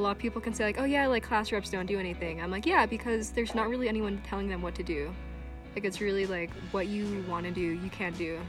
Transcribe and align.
a 0.00 0.02
lot 0.02 0.12
of 0.12 0.18
people 0.18 0.40
can 0.40 0.54
say 0.54 0.64
like, 0.64 0.80
oh 0.80 0.84
yeah, 0.84 1.06
like 1.06 1.22
class 1.22 1.52
reps 1.52 1.68
don't 1.68 1.84
do 1.84 1.98
anything. 1.98 2.40
I'm 2.40 2.50
like, 2.50 2.64
yeah, 2.64 2.86
because 2.86 3.30
there's 3.32 3.54
not 3.54 3.68
really 3.68 3.86
anyone 3.86 4.18
telling 4.26 4.48
them 4.48 4.62
what 4.62 4.74
to 4.76 4.82
do. 4.82 5.14
Like 5.74 5.84
it's 5.84 6.00
really 6.00 6.24
like 6.24 6.50
what 6.70 6.86
you 6.86 7.22
want 7.28 7.44
to 7.44 7.52
do, 7.52 7.60
you 7.60 7.90
can't 7.90 8.16
do. 8.16 8.40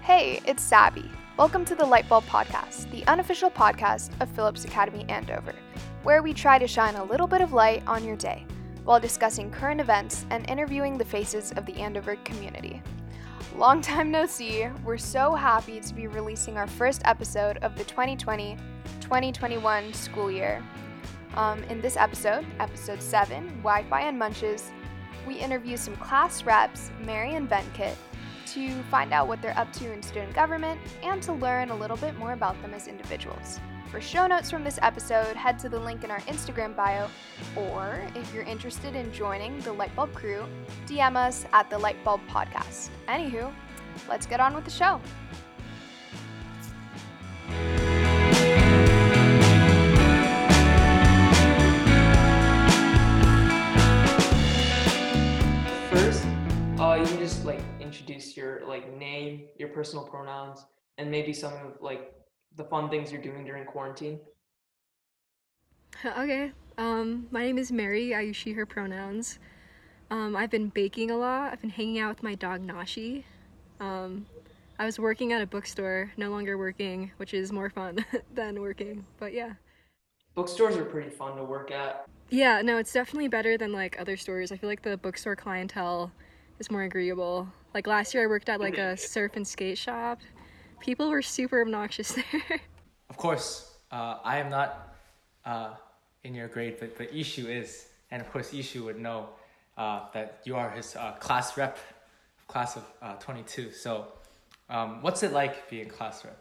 Hey, 0.00 0.40
it's 0.46 0.64
Savvy. 0.64 1.08
Welcome 1.38 1.64
to 1.66 1.76
the 1.76 1.84
Lightbulb 1.84 2.24
Podcast, 2.24 2.90
the 2.90 3.06
unofficial 3.06 3.52
podcast 3.52 4.10
of 4.20 4.28
Phillips 4.30 4.64
Academy 4.64 5.04
Andover, 5.08 5.54
where 6.02 6.24
we 6.24 6.34
try 6.34 6.58
to 6.58 6.66
shine 6.66 6.96
a 6.96 7.04
little 7.04 7.28
bit 7.28 7.40
of 7.40 7.52
light 7.52 7.84
on 7.86 8.04
your 8.04 8.16
day 8.16 8.44
while 8.82 8.98
discussing 8.98 9.48
current 9.48 9.80
events 9.80 10.26
and 10.30 10.48
interviewing 10.50 10.98
the 10.98 11.04
faces 11.04 11.52
of 11.52 11.66
the 11.66 11.74
Andover 11.76 12.16
community. 12.24 12.82
Long 13.56 13.80
time 13.80 14.10
no 14.10 14.26
see, 14.26 14.66
we're 14.84 14.98
so 14.98 15.32
happy 15.32 15.78
to 15.78 15.94
be 15.94 16.08
releasing 16.08 16.56
our 16.56 16.66
first 16.66 17.02
episode 17.04 17.58
of 17.58 17.76
the 17.76 17.84
2020 17.84 18.56
2021 19.00 19.94
school 19.94 20.28
year. 20.28 20.60
Um, 21.34 21.62
in 21.64 21.80
this 21.80 21.96
episode, 21.96 22.44
episode 22.58 23.00
7, 23.00 23.46
Wi 23.62 23.84
Fi 23.84 24.00
and 24.00 24.18
Munches, 24.18 24.72
we 25.24 25.36
interview 25.36 25.76
some 25.76 25.94
class 25.96 26.42
reps, 26.42 26.90
Mary 27.04 27.36
and 27.36 27.48
Ben 27.48 27.64
Venkat, 27.76 27.94
to 28.54 28.82
find 28.84 29.12
out 29.12 29.26
what 29.26 29.42
they're 29.42 29.58
up 29.58 29.72
to 29.74 29.92
in 29.92 30.02
student 30.02 30.32
government 30.34 30.80
and 31.02 31.22
to 31.22 31.32
learn 31.32 31.70
a 31.70 31.76
little 31.76 31.96
bit 31.96 32.16
more 32.16 32.32
about 32.32 32.60
them 32.62 32.72
as 32.72 32.86
individuals. 32.86 33.60
For 33.90 34.00
show 34.00 34.26
notes 34.26 34.50
from 34.50 34.64
this 34.64 34.78
episode, 34.82 35.36
head 35.36 35.58
to 35.60 35.68
the 35.68 35.78
link 35.78 36.04
in 36.04 36.10
our 36.10 36.20
Instagram 36.20 36.74
bio, 36.74 37.08
or 37.56 38.04
if 38.14 38.32
you're 38.34 38.44
interested 38.44 38.94
in 38.96 39.12
joining 39.12 39.58
the 39.60 39.70
Lightbulb 39.70 40.14
crew, 40.14 40.44
DM 40.86 41.16
us 41.16 41.46
at 41.52 41.68
the 41.70 41.76
Lightbulb 41.76 42.26
Podcast. 42.28 42.90
Anywho, 43.08 43.52
let's 44.08 44.26
get 44.26 44.40
on 44.40 44.54
with 44.54 44.64
the 44.64 44.70
show. 44.70 45.00
Your 58.36 58.62
like 58.66 58.96
name, 58.96 59.48
your 59.58 59.68
personal 59.68 60.04
pronouns, 60.04 60.64
and 60.98 61.10
maybe 61.10 61.32
some 61.32 61.52
of 61.52 61.80
like 61.80 62.12
the 62.56 62.64
fun 62.64 62.88
things 62.88 63.10
you're 63.10 63.22
doing 63.22 63.44
during 63.44 63.64
quarantine. 63.64 64.20
okay. 66.04 66.52
Um, 66.76 67.28
my 67.30 67.44
name 67.44 67.58
is 67.58 67.70
Mary. 67.70 68.14
I 68.14 68.22
use 68.22 68.36
she, 68.36 68.52
her 68.52 68.66
pronouns. 68.66 69.38
Um, 70.10 70.36
I've 70.36 70.50
been 70.50 70.68
baking 70.68 71.10
a 71.10 71.16
lot. 71.16 71.52
I've 71.52 71.60
been 71.60 71.70
hanging 71.70 71.98
out 71.98 72.08
with 72.10 72.22
my 72.22 72.34
dog 72.34 72.60
Nashi. 72.60 73.24
Um, 73.80 74.26
I 74.78 74.84
was 74.84 74.98
working 74.98 75.32
at 75.32 75.40
a 75.40 75.46
bookstore, 75.46 76.12
no 76.16 76.30
longer 76.30 76.58
working, 76.58 77.12
which 77.16 77.32
is 77.32 77.52
more 77.52 77.70
fun 77.70 78.04
than 78.34 78.60
working. 78.60 79.06
But 79.18 79.32
yeah. 79.32 79.52
Bookstores 80.34 80.76
are 80.76 80.84
pretty 80.84 81.10
fun 81.10 81.36
to 81.36 81.44
work 81.44 81.70
at. 81.70 82.06
Yeah, 82.30 82.60
no, 82.62 82.78
it's 82.78 82.92
definitely 82.92 83.28
better 83.28 83.56
than 83.56 83.72
like 83.72 84.00
other 84.00 84.16
stores. 84.16 84.50
I 84.50 84.56
feel 84.56 84.68
like 84.68 84.82
the 84.82 84.96
bookstore 84.96 85.36
clientele 85.36 86.10
is 86.58 86.70
more 86.70 86.82
agreeable. 86.82 87.48
Like 87.72 87.86
last 87.86 88.14
year, 88.14 88.24
I 88.24 88.26
worked 88.26 88.48
at 88.48 88.60
like 88.60 88.78
a 88.78 88.96
surf 88.96 89.32
and 89.36 89.46
skate 89.46 89.78
shop. 89.78 90.20
People 90.80 91.10
were 91.10 91.22
super 91.22 91.60
obnoxious 91.60 92.12
there. 92.32 92.60
Of 93.10 93.16
course, 93.16 93.76
uh, 93.90 94.18
I 94.24 94.38
am 94.38 94.50
not 94.50 94.94
uh, 95.44 95.74
in 96.22 96.34
your 96.34 96.48
grade, 96.48 96.76
but, 96.78 96.96
but 96.96 97.12
Ishu 97.12 97.48
is. 97.48 97.86
And 98.10 98.20
of 98.20 98.30
course, 98.30 98.52
Ishu 98.52 98.84
would 98.84 99.00
know 99.00 99.28
uh, 99.76 100.02
that 100.12 100.40
you 100.44 100.56
are 100.56 100.70
his 100.70 100.94
uh, 100.96 101.12
class 101.12 101.56
rep, 101.56 101.78
class 102.46 102.76
of 102.76 102.84
uh, 103.02 103.14
22. 103.14 103.72
So, 103.72 104.06
um, 104.70 105.02
what's 105.02 105.22
it 105.22 105.32
like 105.32 105.68
being 105.68 105.88
class 105.88 106.24
rep? 106.24 106.38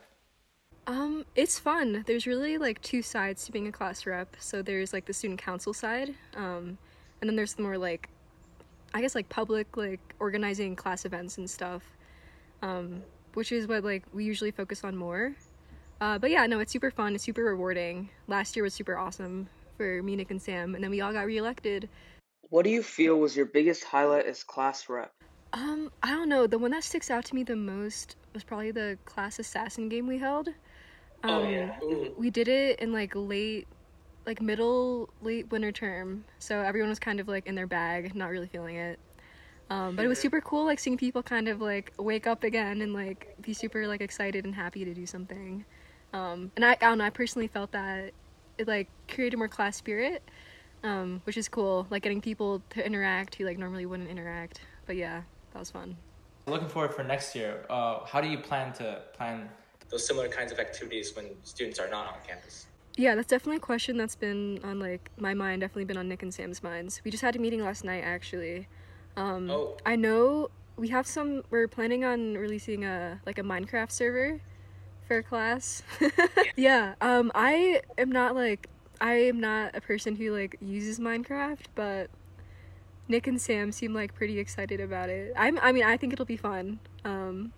Um, 0.86 1.26
it's 1.36 1.60
fun. 1.60 2.04
There's 2.06 2.28
really 2.28 2.58
like 2.58 2.82
two 2.82 3.02
sides 3.02 3.46
to 3.46 3.52
being 3.52 3.68
a 3.68 3.72
class 3.72 4.06
rep. 4.06 4.36
So 4.40 4.62
there's 4.62 4.92
like 4.92 5.06
the 5.06 5.14
student 5.14 5.42
council 5.42 5.74
side, 5.74 6.14
um, 6.36 6.78
and 7.22 7.30
then 7.30 7.36
there's 7.36 7.54
the 7.54 7.64
more 7.64 7.78
like, 7.78 8.10
I 8.94 9.02
guess 9.02 9.16
like 9.16 9.30
public 9.30 9.76
like 9.78 10.02
organizing 10.20 10.76
class 10.76 11.06
events 11.06 11.38
and 11.38 11.50
stuff, 11.50 11.84
um, 12.62 13.02
which 13.34 13.52
is 13.52 13.68
what 13.68 13.84
like 13.84 14.04
we 14.14 14.24
usually 14.24 14.52
focus 14.52 14.84
on 14.84 14.96
more. 14.96 15.36
Uh, 16.02 16.18
but 16.18 16.32
yeah, 16.32 16.46
no, 16.46 16.60
it's 16.60 16.72
super 16.72 16.92
fun. 16.92 17.16
It's 17.16 17.24
super 17.24 17.44
rewarding. 17.44 18.10
Last 18.28 18.56
year 18.56 18.64
was 18.64 18.74
super 18.74 18.98
awesome 18.98 19.48
for 19.78 20.04
me, 20.04 20.16
Nick, 20.16 20.32
and 20.32 20.42
Sam, 20.42 20.76
and 20.76 20.84
then 20.84 20.92
we 20.92 21.02
all 21.02 21.14
got 21.14 21.26
reelected. 21.26 21.90
What 22.50 22.64
do 22.64 22.70
you 22.70 22.84
feel 22.84 23.20
was 23.20 23.36
your 23.36 23.46
biggest 23.46 23.84
highlight 23.84 24.26
as 24.26 24.44
class 24.44 24.88
rep? 24.90 25.12
Um, 25.54 25.92
I 26.02 26.12
don't 26.12 26.30
know. 26.30 26.46
The 26.46 26.58
one 26.58 26.72
that 26.72 26.84
sticks 26.84 27.10
out 27.10 27.26
to 27.26 27.36
me 27.36 27.44
the 27.44 27.56
most 27.56 28.16
was 28.34 28.44
probably 28.44 28.72
the 28.72 28.98
class 29.06 29.40
assassin 29.40 29.90
game 29.90 30.08
we 30.08 30.18
held. 30.18 30.50
Um, 31.24 31.32
Oh, 31.32 31.48
yeah. 31.48 31.78
We 32.18 32.30
did 32.30 32.48
it 32.48 32.80
in 32.80 32.92
like 32.92 33.14
late, 33.16 33.68
like 34.26 34.42
middle, 34.42 35.10
late 35.22 35.50
winter 35.52 35.72
term. 35.72 36.24
So 36.40 36.60
everyone 36.60 36.90
was 36.90 37.00
kind 37.00 37.20
of 37.20 37.28
like 37.28 37.48
in 37.48 37.56
their 37.56 37.68
bag, 37.68 38.16
not 38.16 38.30
really 38.30 38.48
feeling 38.48 38.76
it. 38.76 39.00
Um, 39.70 39.96
but 39.96 40.06
it 40.06 40.08
was 40.08 40.20
super 40.20 40.42
cool, 40.42 40.66
like 40.66 40.80
seeing 40.80 40.98
people 40.98 41.24
kind 41.24 41.48
of 41.48 41.62
like 41.62 41.94
wake 41.98 42.28
up 42.28 42.44
again 42.44 42.82
and 42.82 42.94
like 42.94 43.36
be 43.42 43.54
super 43.54 43.88
like 43.88 44.02
excited 44.02 44.46
and 44.46 44.54
happy 44.54 44.86
to 44.86 44.94
do 44.94 45.06
something. 45.06 45.66
Um, 46.14 46.52
and 46.56 46.66
I, 46.66 46.74
I 46.74 46.76
don't 46.76 47.00
know, 47.00 47.06
I 47.06 47.10
personally 47.10 47.48
felt 47.48 47.72
that 47.72 48.12
it 48.58 48.68
like 48.68 48.88
created 49.08 49.38
more 49.38 49.48
class 49.48 49.76
spirit, 49.78 50.22
um, 50.84 51.22
which 51.24 51.38
is 51.38 51.48
cool. 51.48 51.88
Like 51.90 52.04
getting 52.04 52.22
people 52.22 52.62
to 52.72 52.86
interact 52.86 53.36
who 53.36 53.46
like 53.46 53.58
normally 53.58 53.86
wouldn't 53.86 54.10
interact. 54.10 54.62
But 54.86 54.96
yeah, 54.96 55.24
that 55.54 55.60
was 55.60 55.72
fun. 55.72 55.96
Looking 56.46 56.68
forward 56.68 56.94
for 56.94 57.04
next 57.04 57.36
year. 57.36 57.66
Uh, 57.70 58.06
how 58.06 58.22
do 58.22 58.28
you 58.28 58.38
plan 58.38 58.74
to 58.74 59.02
plan 59.14 59.50
those 59.90 60.06
similar 60.06 60.28
kinds 60.28 60.52
of 60.52 60.60
activities 60.60 61.16
when 61.16 61.30
students 61.44 61.80
are 61.80 61.90
not 61.90 62.08
on 62.08 62.16
campus? 62.28 62.68
Yeah, 62.96 63.16
that's 63.16 63.28
definitely 63.28 63.58
a 63.58 63.62
question 63.62 63.98
that's 63.98 64.16
been 64.16 64.60
on 64.64 64.80
like 64.80 65.10
my 65.18 65.34
mind, 65.34 65.62
definitely 65.62 65.86
been 65.86 65.98
on 65.98 66.08
Nick 66.08 66.22
and 66.22 66.34
Sam's 66.34 66.62
minds. 66.62 67.02
We 67.04 67.12
just 67.12 67.24
had 67.24 67.36
a 67.36 67.40
meeting 67.40 67.64
last 67.64 67.84
night 67.84 68.04
actually. 68.04 68.68
Um 69.18 69.50
Oh. 69.50 69.78
I 69.86 69.96
know 69.96 70.50
we 70.78 70.90
have 70.90 71.08
some 71.08 71.44
we're 71.50 71.68
planning 71.68 72.04
on 72.06 72.36
releasing 72.36 72.86
a 72.86 73.20
like 73.26 73.40
a 73.40 73.44
Minecraft 73.44 73.92
server 73.92 74.42
for 75.08 75.24
class. 75.24 75.82
yeah. 76.56 76.94
Um 77.02 77.32
I 77.34 77.82
am 77.98 78.12
not 78.12 78.36
like 78.36 78.70
I 79.02 79.14
am 79.14 79.40
not 79.40 79.76
a 79.76 79.82
person 79.82 80.16
who 80.16 80.32
like 80.32 80.58
uses 80.62 81.00
Minecraft, 81.00 81.66
but 81.74 82.10
Nick 83.08 83.28
and 83.28 83.42
Sam 83.42 83.72
seem 83.72 83.94
like 83.94 84.14
pretty 84.14 84.38
excited 84.40 84.80
about 84.80 85.10
it. 85.10 85.34
I'm 85.36 85.58
I 85.60 85.72
mean, 85.72 85.84
I 85.84 85.98
think 85.98 86.14
it'll 86.14 86.26
be 86.26 86.38
fun. 86.38 86.80
Um 87.04 87.54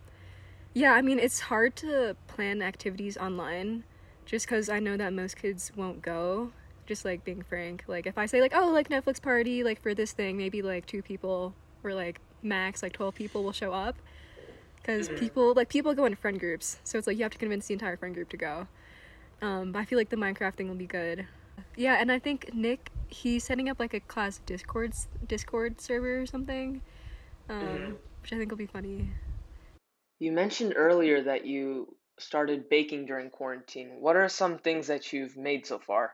yeah, 0.73 0.93
I 0.93 1.01
mean, 1.01 1.19
it's 1.19 1.41
hard 1.41 1.75
to 1.77 2.15
plan 2.27 2.61
activities 2.61 3.17
online 3.17 3.83
just 4.25 4.45
because 4.45 4.69
I 4.69 4.79
know 4.79 4.97
that 4.97 5.13
most 5.13 5.37
kids 5.37 5.71
won't 5.75 6.01
go. 6.01 6.51
Just 6.85 7.03
like 7.03 7.23
being 7.23 7.41
frank. 7.41 7.83
Like, 7.87 8.05
if 8.05 8.17
I 8.17 8.25
say, 8.25 8.41
like, 8.41 8.53
oh, 8.55 8.69
like 8.69 8.89
Netflix 8.89 9.21
party, 9.21 9.63
like 9.63 9.81
for 9.81 9.93
this 9.93 10.11
thing, 10.11 10.37
maybe 10.37 10.61
like 10.61 10.85
two 10.85 11.01
people 11.01 11.53
or 11.83 11.93
like 11.93 12.19
max, 12.43 12.83
like 12.83 12.93
12 12.93 13.15
people 13.15 13.43
will 13.43 13.51
show 13.51 13.73
up. 13.73 13.95
Because 14.77 15.09
people, 15.09 15.53
like, 15.55 15.67
people 15.67 15.95
go 15.95 16.05
in 16.05 16.15
friend 16.15 16.39
groups. 16.39 16.77
So 16.83 16.99
it's 16.99 17.07
like 17.07 17.17
you 17.17 17.23
have 17.23 17.31
to 17.31 17.39
convince 17.39 17.65
the 17.65 17.73
entire 17.73 17.97
friend 17.97 18.13
group 18.13 18.29
to 18.29 18.37
go. 18.37 18.67
Um, 19.41 19.71
but 19.71 19.79
I 19.79 19.85
feel 19.85 19.97
like 19.97 20.09
the 20.09 20.15
Minecraft 20.15 20.53
thing 20.53 20.67
will 20.67 20.75
be 20.75 20.85
good. 20.85 21.25
Yeah, 21.75 21.97
and 21.99 22.11
I 22.11 22.19
think 22.19 22.53
Nick, 22.53 22.91
he's 23.07 23.43
setting 23.43 23.69
up 23.69 23.79
like 23.79 23.93
a 23.93 23.99
class 23.99 24.39
Discord, 24.45 24.93
Discord 25.27 25.81
server 25.81 26.21
or 26.21 26.25
something, 26.25 26.81
um, 27.49 27.97
which 28.21 28.31
I 28.31 28.37
think 28.37 28.51
will 28.51 28.57
be 28.57 28.65
funny. 28.67 29.09
You 30.19 30.31
mentioned 30.31 30.73
earlier 30.75 31.21
that 31.23 31.45
you 31.45 31.95
started 32.17 32.69
baking 32.69 33.05
during 33.05 33.29
quarantine. 33.29 33.97
What 33.99 34.15
are 34.15 34.29
some 34.29 34.57
things 34.57 34.87
that 34.87 35.13
you've 35.13 35.37
made 35.37 35.65
so 35.65 35.79
far? 35.79 36.13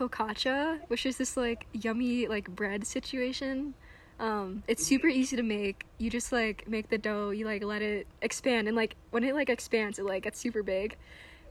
focaccia, 0.00 0.80
which 0.88 1.04
is 1.04 1.18
this 1.18 1.36
like 1.36 1.66
yummy 1.72 2.26
like 2.26 2.48
bread 2.48 2.86
situation. 2.86 3.74
Um, 4.18 4.62
it's 4.66 4.84
super 4.84 5.06
easy 5.06 5.36
to 5.36 5.42
make. 5.42 5.84
You 5.98 6.10
just 6.10 6.32
like 6.32 6.66
make 6.66 6.88
the 6.88 6.98
dough, 6.98 7.30
you 7.30 7.44
like 7.44 7.62
let 7.62 7.82
it 7.82 8.06
expand, 8.22 8.66
and 8.66 8.76
like 8.76 8.96
when 9.10 9.22
it 9.24 9.34
like 9.34 9.50
expands, 9.50 9.98
it 9.98 10.06
like 10.06 10.24
gets 10.24 10.38
super 10.38 10.62
big, 10.62 10.96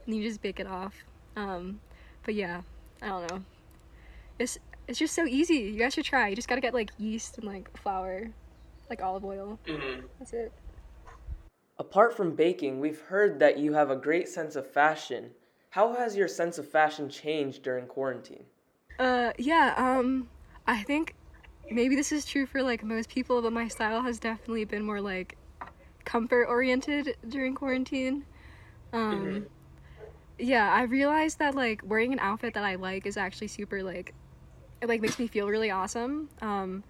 and 0.05 0.15
you 0.15 0.23
just 0.23 0.41
bake 0.41 0.59
it 0.59 0.67
off. 0.67 0.95
Um, 1.35 1.79
but 2.25 2.33
yeah, 2.33 2.61
I 3.01 3.07
don't 3.07 3.31
know. 3.31 3.43
It's 4.39 4.57
it's 4.87 4.99
just 4.99 5.13
so 5.13 5.25
easy. 5.25 5.55
You 5.55 5.79
guys 5.79 5.93
should 5.93 6.05
try. 6.05 6.27
You 6.27 6.35
just 6.35 6.47
gotta 6.47 6.61
get 6.61 6.73
like 6.73 6.91
yeast 6.97 7.37
and 7.37 7.45
like 7.45 7.75
flour, 7.77 8.29
like 8.89 9.01
olive 9.01 9.23
oil. 9.23 9.59
That's 10.17 10.33
it. 10.33 10.51
Apart 11.79 12.13
from 12.13 12.35
baking, 12.35 12.81
we've 12.81 12.99
heard 12.99 13.39
that 13.39 13.57
you 13.57 13.71
have 13.71 13.89
a 13.89 13.95
great 13.95 14.27
sense 14.27 14.57
of 14.57 14.67
fashion. 14.67 15.31
How 15.69 15.93
has 15.95 16.17
your 16.17 16.27
sense 16.27 16.57
of 16.57 16.67
fashion 16.67 17.09
changed 17.09 17.63
during 17.63 17.87
quarantine? 17.87 18.43
Uh, 18.99 19.31
yeah, 19.37 19.73
um, 19.77 20.27
I 20.67 20.83
think 20.83 21.15
maybe 21.71 21.95
this 21.95 22.11
is 22.11 22.25
true 22.25 22.45
for 22.45 22.61
like 22.61 22.83
most 22.83 23.09
people, 23.09 23.41
but 23.41 23.53
my 23.53 23.69
style 23.69 24.01
has 24.01 24.19
definitely 24.19 24.65
been 24.65 24.83
more 24.83 24.99
like 24.99 25.37
comfort 26.03 26.47
oriented 26.49 27.15
during 27.29 27.55
quarantine. 27.55 28.25
Um, 28.91 29.47
yeah, 30.37 30.69
I 30.73 30.81
realized 30.83 31.39
that 31.39 31.55
like 31.55 31.81
wearing 31.85 32.11
an 32.11 32.19
outfit 32.19 32.55
that 32.55 32.65
I 32.65 32.75
like 32.75 33.05
is 33.05 33.15
actually 33.15 33.47
super 33.47 33.83
like, 33.83 34.13
it 34.81 34.89
like 34.89 34.99
makes 34.99 35.17
me 35.17 35.27
feel 35.27 35.47
really 35.47 35.71
awesome. 35.71 36.27
Um, 36.41 36.83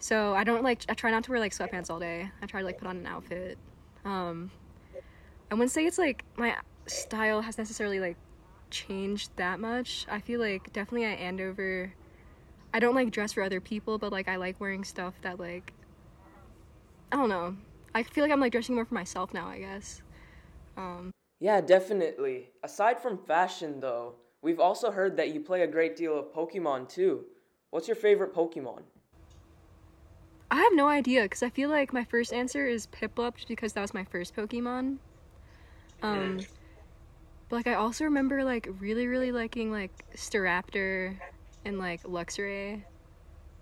so 0.00 0.34
I 0.34 0.42
don't 0.42 0.64
like, 0.64 0.84
I 0.88 0.94
try 0.94 1.12
not 1.12 1.22
to 1.24 1.30
wear 1.30 1.38
like 1.38 1.54
sweatpants 1.54 1.88
all 1.88 2.00
day. 2.00 2.28
I 2.42 2.46
try 2.46 2.60
to 2.62 2.66
like 2.66 2.78
put 2.78 2.88
on 2.88 2.96
an 2.96 3.06
outfit. 3.06 3.58
Um, 4.04 4.50
I 5.50 5.54
wouldn't 5.54 5.70
say 5.70 5.86
it's 5.86 5.98
like 5.98 6.24
my 6.36 6.56
style 6.86 7.42
has 7.42 7.58
necessarily 7.58 8.00
like 8.00 8.16
changed 8.70 9.30
that 9.36 9.60
much. 9.60 10.06
I 10.10 10.20
feel 10.20 10.40
like 10.40 10.72
definitely 10.72 11.04
at 11.04 11.18
Andover, 11.18 11.94
I 12.72 12.80
don't 12.80 12.94
like 12.94 13.10
dress 13.10 13.32
for 13.32 13.42
other 13.42 13.60
people, 13.60 13.98
but 13.98 14.12
like 14.12 14.28
I 14.28 14.36
like 14.36 14.60
wearing 14.60 14.84
stuff 14.84 15.14
that 15.22 15.38
like 15.40 15.72
I 17.12 17.16
don't 17.16 17.28
know. 17.28 17.56
I 17.94 18.02
feel 18.02 18.24
like 18.24 18.32
I'm 18.32 18.40
like 18.40 18.52
dressing 18.52 18.74
more 18.74 18.84
for 18.84 18.94
myself 18.94 19.32
now. 19.32 19.48
I 19.48 19.58
guess. 19.60 20.02
Um, 20.76 21.10
Yeah, 21.40 21.60
definitely. 21.60 22.50
Aside 22.62 23.00
from 23.00 23.18
fashion, 23.18 23.80
though, 23.80 24.16
we've 24.42 24.60
also 24.60 24.90
heard 24.90 25.16
that 25.16 25.30
you 25.32 25.40
play 25.40 25.62
a 25.62 25.66
great 25.66 25.96
deal 25.96 26.18
of 26.18 26.32
Pokemon 26.32 26.88
too. 26.88 27.24
What's 27.70 27.88
your 27.88 27.96
favorite 27.96 28.34
Pokemon? 28.34 28.82
I 30.54 30.58
have 30.58 30.72
no 30.72 30.86
idea 30.86 31.24
because 31.24 31.42
I 31.42 31.50
feel 31.50 31.68
like 31.68 31.92
my 31.92 32.04
first 32.04 32.32
answer 32.32 32.64
is 32.64 32.86
Piplup 32.86 33.34
just 33.34 33.48
because 33.48 33.72
that 33.72 33.80
was 33.80 33.92
my 33.92 34.04
first 34.04 34.36
Pokemon. 34.36 34.98
Um, 36.00 36.38
but 37.48 37.56
like 37.56 37.66
I 37.66 37.74
also 37.74 38.04
remember 38.04 38.44
like 38.44 38.68
really 38.78 39.08
really 39.08 39.32
liking 39.32 39.72
like 39.72 39.90
Staraptor 40.14 41.16
and 41.64 41.80
like 41.80 42.04
Luxray. 42.04 42.84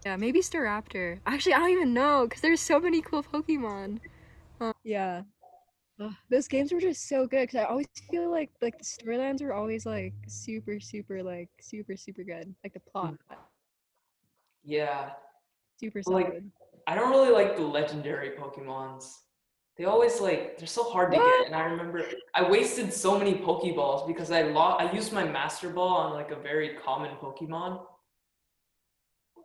Yeah, 0.05 0.17
maybe 0.17 0.41
Staraptor. 0.41 1.21
Actually, 1.25 1.55
I 1.55 1.61
don't 1.61 1.71
even 1.71 1.95
know 1.95 2.27
because 2.27 2.43
there's 2.43 2.61
so 2.61 2.79
many 2.79 3.01
cool 3.01 3.23
Pokemon. 3.23 4.01
Uh, 4.61 4.75
yeah. 4.85 5.23
Ugh, 5.99 6.13
those 6.29 6.47
games 6.47 6.73
were 6.73 6.81
just 6.81 7.09
so 7.09 7.27
good 7.27 7.49
because 7.49 7.61
I 7.61 7.65
always 7.65 7.87
feel 8.11 8.31
like 8.31 8.51
like 8.61 8.77
the 8.77 8.85
storylines 8.85 9.41
were 9.43 9.55
always 9.55 9.87
like 9.87 10.13
super 10.29 10.79
super 10.79 11.23
like 11.23 11.49
super 11.59 11.97
super 11.97 12.23
good. 12.23 12.55
Like 12.63 12.75
the 12.75 12.81
plot, 12.81 13.15
Yeah. 14.63 15.13
super 15.81 16.03
Well, 16.05 16.17
like, 16.17 16.27
solid. 16.27 16.51
I 16.87 16.95
don't 16.95 17.11
really 17.11 17.31
like 17.31 17.57
the 17.57 17.63
legendary 17.63 18.31
Pokemons. 18.31 19.13
They 19.79 19.85
always 19.85 20.21
like 20.21 20.59
they're 20.59 20.67
so 20.67 20.85
hard 20.85 21.13
to 21.13 21.19
get, 21.19 21.47
and 21.47 21.55
I 21.55 21.63
remember 21.65 22.05
I 22.35 22.49
wasted 22.49 22.93
so 22.93 23.19
many 23.19 23.35
Pokeballs 23.35 24.07
because 24.07 24.31
I 24.31 24.43
lost. 24.43 24.83
I 24.83 24.93
used 24.93 25.13
my 25.13 25.25
Master 25.25 25.71
Ball 25.71 25.97
on 25.97 26.13
like 26.13 26.31
a 26.31 26.37
very 26.37 26.77
common 26.85 27.17
Pokemon, 27.17 27.81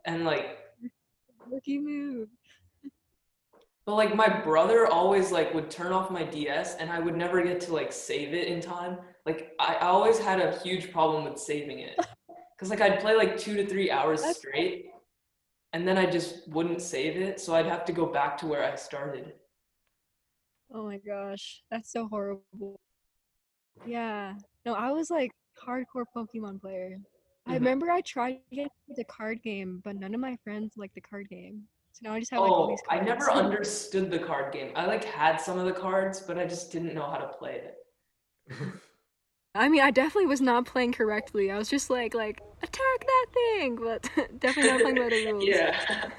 and 0.04 0.24
like, 0.24 0.58
Rookie 1.50 1.78
move. 1.78 2.28
but 3.86 3.94
like 3.94 4.14
my 4.14 4.28
brother 4.28 4.86
always 4.86 5.32
like 5.32 5.54
would 5.54 5.70
turn 5.70 5.92
off 5.92 6.10
my 6.10 6.24
DS, 6.24 6.76
and 6.76 6.90
I 6.90 6.98
would 6.98 7.16
never 7.16 7.42
get 7.42 7.58
to 7.62 7.72
like 7.72 7.90
save 7.90 8.34
it 8.34 8.48
in 8.48 8.60
time. 8.60 8.98
Like 9.24 9.52
I, 9.58 9.76
I 9.76 9.86
always 9.86 10.18
had 10.18 10.40
a 10.40 10.58
huge 10.58 10.92
problem 10.92 11.24
with 11.24 11.38
saving 11.38 11.78
it, 11.78 11.96
because 12.54 12.68
like 12.68 12.82
I'd 12.82 13.00
play 13.00 13.16
like 13.16 13.38
two 13.38 13.56
to 13.56 13.66
three 13.66 13.90
hours 13.90 14.22
straight, 14.36 14.90
and 15.72 15.86
then 15.88 15.98
I 15.98 16.06
just 16.06 16.48
wouldn't 16.48 16.82
save 16.82 17.16
it, 17.16 17.40
so 17.40 17.54
I'd 17.54 17.66
have 17.66 17.84
to 17.86 17.92
go 17.92 18.06
back 18.06 18.38
to 18.38 18.46
where 18.46 18.64
I 18.64 18.76
started. 18.76 19.34
Oh 20.72 20.84
my 20.86 20.98
gosh, 20.98 21.62
that's 21.70 21.92
so 21.92 22.08
horrible. 22.08 22.80
Yeah. 23.84 24.34
No, 24.66 24.74
I 24.74 24.90
was 24.92 25.10
like 25.10 25.32
hardcore 25.66 26.04
Pokemon 26.14 26.60
player. 26.60 26.98
I 27.46 27.54
Mhm. 27.54 27.54
remember 27.54 27.90
I 27.90 28.00
tried 28.02 28.40
to 28.50 28.56
get 28.56 28.70
the 28.96 29.04
card 29.04 29.42
game, 29.42 29.80
but 29.84 29.96
none 29.96 30.14
of 30.14 30.20
my 30.20 30.36
friends 30.44 30.74
liked 30.76 30.94
the 30.94 31.00
card 31.00 31.28
game. 31.28 31.62
So 31.92 32.00
now 32.02 32.14
I 32.14 32.20
just 32.20 32.30
have 32.32 32.42
like 32.42 32.58
all 32.58 32.66
Oh, 32.66 32.66
these 32.66 32.82
I 32.88 33.00
never 33.00 33.30
understood 33.32 34.10
the 34.10 34.18
card 34.18 34.52
game. 34.52 34.72
I 34.76 34.86
like 34.86 35.04
had 35.04 35.36
some 35.40 35.58
of 35.58 35.66
the 35.66 35.72
cards, 35.72 36.20
but 36.20 36.38
I 36.38 36.46
just 36.46 36.72
didn't 36.72 36.94
know 36.94 37.08
how 37.10 37.18
to 37.18 37.28
play 37.28 37.56
it. 37.56 37.76
I 39.54 39.68
mean, 39.68 39.82
I 39.82 39.90
definitely 39.90 40.26
was 40.26 40.40
not 40.40 40.66
playing 40.66 40.92
correctly. 40.92 41.50
I 41.50 41.58
was 41.58 41.68
just 41.68 41.90
like 41.90 42.14
like 42.14 42.40
attack 42.62 43.00
that 43.00 43.17
thing, 43.32 43.76
but 43.76 44.02
definitely 44.38 44.70
not 44.70 44.80
playing 44.80 44.96
by 44.96 45.08
the 45.08 45.26
rules. 45.32 45.44
Yeah. 45.46 46.08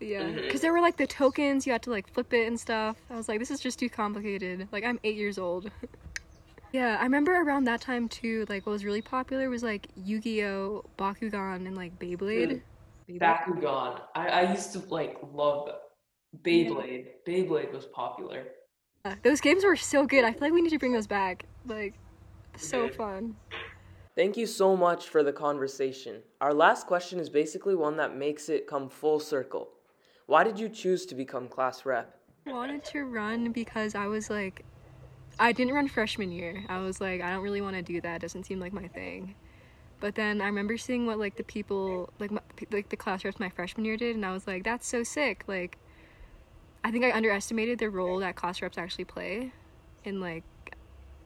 Yeah, 0.00 0.22
mm-hmm. 0.22 0.34
because 0.40 0.60
there 0.60 0.72
were 0.72 0.80
like 0.80 0.96
the 0.96 1.06
tokens, 1.06 1.64
you 1.64 1.70
had 1.70 1.82
to 1.84 1.90
like 1.90 2.12
flip 2.12 2.32
it 2.32 2.48
and 2.48 2.58
stuff. 2.58 2.96
I 3.08 3.16
was 3.16 3.28
like, 3.28 3.38
this 3.38 3.52
is 3.52 3.60
just 3.60 3.78
too 3.78 3.88
complicated. 3.88 4.66
Like, 4.72 4.84
I'm 4.84 4.98
eight 5.04 5.14
years 5.14 5.38
old. 5.38 5.70
yeah, 6.72 6.96
I 6.98 7.04
remember 7.04 7.40
around 7.40 7.64
that 7.64 7.80
time 7.80 8.08
too, 8.08 8.44
like, 8.48 8.66
what 8.66 8.72
was 8.72 8.84
really 8.84 9.00
popular 9.00 9.48
was 9.48 9.62
like 9.62 9.86
Yu 9.94 10.20
Gi 10.20 10.44
Oh!, 10.44 10.84
Bakugan, 10.98 11.66
and 11.66 11.76
like 11.76 11.96
Beyblade. 12.00 12.62
Beyblade? 13.08 13.20
Bakugan. 13.20 14.00
I, 14.16 14.26
I 14.26 14.50
used 14.50 14.72
to 14.72 14.80
like 14.88 15.18
love 15.32 15.68
Beyblade. 16.42 17.06
Beyblade 17.26 17.72
was 17.72 17.86
popular. 17.86 18.46
Yeah, 19.04 19.14
those 19.22 19.40
games 19.40 19.64
were 19.64 19.76
so 19.76 20.04
good. 20.06 20.24
I 20.24 20.32
feel 20.32 20.42
like 20.42 20.52
we 20.52 20.62
need 20.62 20.70
to 20.70 20.78
bring 20.78 20.92
those 20.92 21.06
back. 21.06 21.44
Like, 21.66 21.94
so 22.56 22.88
fun. 22.88 23.36
Thank 24.14 24.36
you 24.36 24.46
so 24.46 24.76
much 24.76 25.08
for 25.08 25.22
the 25.22 25.32
conversation. 25.32 26.22
Our 26.42 26.52
last 26.52 26.86
question 26.86 27.18
is 27.18 27.30
basically 27.30 27.74
one 27.74 27.96
that 27.96 28.14
makes 28.14 28.50
it 28.50 28.66
come 28.66 28.90
full 28.90 29.18
circle. 29.18 29.70
Why 30.26 30.44
did 30.44 30.58
you 30.58 30.68
choose 30.68 31.06
to 31.06 31.14
become 31.14 31.48
class 31.48 31.86
rep? 31.86 32.18
I 32.46 32.52
wanted 32.52 32.84
to 32.86 33.04
run 33.04 33.52
because 33.52 33.94
I 33.94 34.06
was 34.08 34.28
like, 34.28 34.66
I 35.38 35.52
didn't 35.52 35.72
run 35.72 35.88
freshman 35.88 36.30
year. 36.30 36.62
I 36.68 36.80
was 36.80 37.00
like, 37.00 37.22
I 37.22 37.30
don't 37.30 37.42
really 37.42 37.62
want 37.62 37.76
to 37.76 37.82
do 37.82 38.02
that. 38.02 38.16
It 38.16 38.22
doesn't 38.22 38.44
seem 38.44 38.60
like 38.60 38.74
my 38.74 38.86
thing. 38.88 39.34
But 39.98 40.14
then 40.14 40.42
I 40.42 40.46
remember 40.46 40.76
seeing 40.76 41.06
what 41.06 41.18
like 41.18 41.36
the 41.36 41.44
people 41.44 42.12
like 42.18 42.30
my, 42.30 42.40
like 42.70 42.90
the 42.90 42.96
class 42.96 43.24
reps 43.24 43.40
my 43.40 43.48
freshman 43.48 43.86
year 43.86 43.96
did, 43.96 44.14
and 44.14 44.26
I 44.26 44.32
was 44.32 44.46
like, 44.46 44.62
that's 44.64 44.86
so 44.86 45.04
sick. 45.04 45.44
Like, 45.46 45.78
I 46.84 46.90
think 46.90 47.04
I 47.04 47.12
underestimated 47.12 47.78
the 47.78 47.88
role 47.88 48.18
that 48.18 48.36
class 48.36 48.60
reps 48.60 48.76
actually 48.76 49.04
play 49.04 49.52
in 50.04 50.20
like 50.20 50.44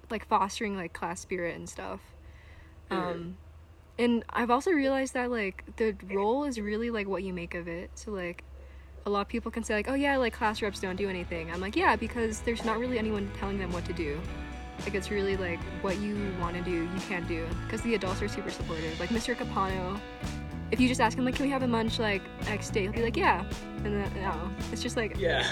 like 0.09 0.29
fostering 0.29 0.77
like 0.77 0.93
class 0.93 1.21
spirit 1.21 1.57
and 1.57 1.69
stuff. 1.69 2.01
Um, 2.91 3.37
and 3.99 4.25
I've 4.31 4.51
also 4.51 4.71
realized 4.71 5.15
that 5.15 5.31
like 5.31 5.65
the 5.77 5.97
role 6.13 6.45
is 6.45 6.61
really 6.61 6.91
like 6.91 7.07
what 7.07 7.23
you 7.23 7.33
make 7.33 7.55
of 7.55 7.69
it. 7.69 7.91
So 7.95 8.11
like 8.11 8.45
a 9.07 9.11
lot 9.11 9.23
of 9.23 9.29
people 9.29 9.51
can 9.51 9.65
say 9.65 9.75
like, 9.75 9.89
oh 9.89 9.95
yeah, 9.95 10.17
like 10.17 10.35
class 10.35 10.61
reps 10.61 10.81
don't 10.81 10.97
do 10.97 11.09
anything. 11.09 11.51
I'm 11.51 11.61
like, 11.61 11.77
yeah, 11.77 11.97
because 11.97 12.41
there's 12.41 12.65
not 12.65 12.79
really 12.79 12.99
anyone 12.99 13.31
telling 13.39 13.59
them 13.59 13.73
what 13.73 13.85
to 13.87 13.93
do. 13.93 14.21
Like 14.81 14.95
it's 14.95 15.11
really 15.11 15.37
like 15.37 15.61
what 15.81 15.97
you 15.99 16.35
want 16.41 16.57
to 16.57 16.63
do, 16.63 16.83
you 16.83 17.01
can 17.09 17.27
do. 17.27 17.47
Because 17.65 17.81
the 17.83 17.95
adults 17.95 18.21
are 18.21 18.29
super 18.29 18.51
supportive. 18.51 18.99
Like 19.01 19.11
Mr. 19.11 19.37
Capano, 19.37 19.99
if 20.71 20.81
you 20.81 20.89
just 20.89 21.01
ask 21.01 21.17
him 21.17 21.25
like, 21.25 21.37
can 21.37 21.47
we 21.47 21.51
have 21.53 21.63
a 21.63 21.67
munch 21.67 21.99
like 21.99 22.23
next 22.45 22.71
day? 22.71 22.83
He'll 22.83 22.93
be 22.93 23.03
like, 23.03 23.17
yeah. 23.17 23.45
And 23.85 24.03
then 24.03 24.13
no, 24.23 24.51
it's 24.73 24.83
just 24.83 24.97
like 24.97 25.17
Yeah, 25.17 25.49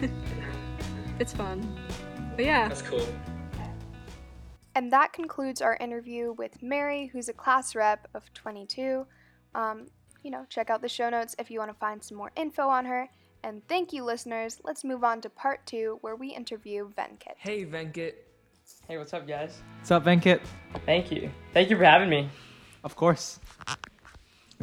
it's 1.18 1.32
fun. 1.32 1.76
But 2.36 2.44
yeah, 2.44 2.68
that's 2.68 2.82
cool. 2.82 3.06
And 4.78 4.92
that 4.92 5.12
concludes 5.12 5.60
our 5.60 5.76
interview 5.80 6.32
with 6.34 6.62
Mary, 6.62 7.08
who's 7.08 7.28
a 7.28 7.32
class 7.32 7.74
rep 7.74 8.06
of 8.14 8.32
22. 8.32 9.04
Um, 9.56 9.88
you 10.22 10.30
know, 10.30 10.46
check 10.48 10.70
out 10.70 10.82
the 10.82 10.88
show 10.88 11.10
notes 11.10 11.34
if 11.40 11.50
you 11.50 11.58
want 11.58 11.72
to 11.72 11.78
find 11.80 12.00
some 12.00 12.16
more 12.16 12.30
info 12.36 12.68
on 12.68 12.84
her. 12.84 13.08
And 13.42 13.66
thank 13.66 13.92
you, 13.92 14.04
listeners. 14.04 14.60
Let's 14.62 14.84
move 14.84 15.02
on 15.02 15.20
to 15.22 15.30
part 15.30 15.66
two, 15.66 15.98
where 16.02 16.14
we 16.14 16.28
interview 16.28 16.92
Venkat. 16.96 17.34
Hey 17.38 17.64
Venkat. 17.64 18.12
Hey, 18.86 18.98
what's 18.98 19.12
up, 19.12 19.26
guys? 19.26 19.60
What's 19.78 19.90
up, 19.90 20.04
Venkat? 20.04 20.42
Thank 20.86 21.10
you. 21.10 21.28
Thank 21.52 21.70
you 21.70 21.76
for 21.76 21.84
having 21.84 22.08
me. 22.08 22.30
Of 22.84 22.94
course. 22.94 23.40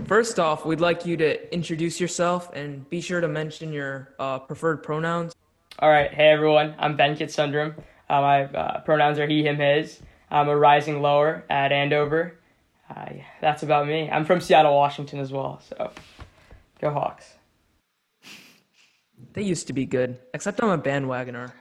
First 0.05 0.39
off, 0.39 0.65
we'd 0.65 0.79
like 0.79 1.05
you 1.05 1.17
to 1.17 1.53
introduce 1.53 1.99
yourself 1.99 2.49
and 2.53 2.89
be 2.89 3.01
sure 3.01 3.19
to 3.19 3.27
mention 3.27 3.73
your 3.73 4.15
uh, 4.17 4.39
preferred 4.39 4.81
pronouns. 4.81 5.35
All 5.79 5.89
right. 5.89 6.13
Hey, 6.13 6.29
everyone. 6.29 6.73
I'm 6.79 6.95
Venkat 6.95 7.27
Sundaram. 7.27 7.75
Uh, 8.09 8.21
my 8.21 8.43
uh, 8.45 8.81
pronouns 8.81 9.19
are 9.19 9.27
he, 9.27 9.43
him, 9.43 9.57
his. 9.57 10.01
I'm 10.29 10.49
a 10.49 10.55
rising 10.55 11.01
lower 11.01 11.43
at 11.49 11.71
Andover. 11.71 12.37
Uh, 12.89 13.05
yeah, 13.15 13.23
that's 13.41 13.63
about 13.63 13.87
me. 13.87 14.09
I'm 14.11 14.25
from 14.25 14.41
Seattle, 14.41 14.75
Washington 14.75 15.19
as 15.19 15.31
well. 15.31 15.61
So, 15.67 15.91
go 16.79 16.91
Hawks. 16.91 17.33
They 19.33 19.41
used 19.41 19.67
to 19.67 19.73
be 19.73 19.85
good, 19.85 20.19
except 20.33 20.61
I'm 20.61 20.69
a 20.69 20.77
bandwagoner. 20.77 21.51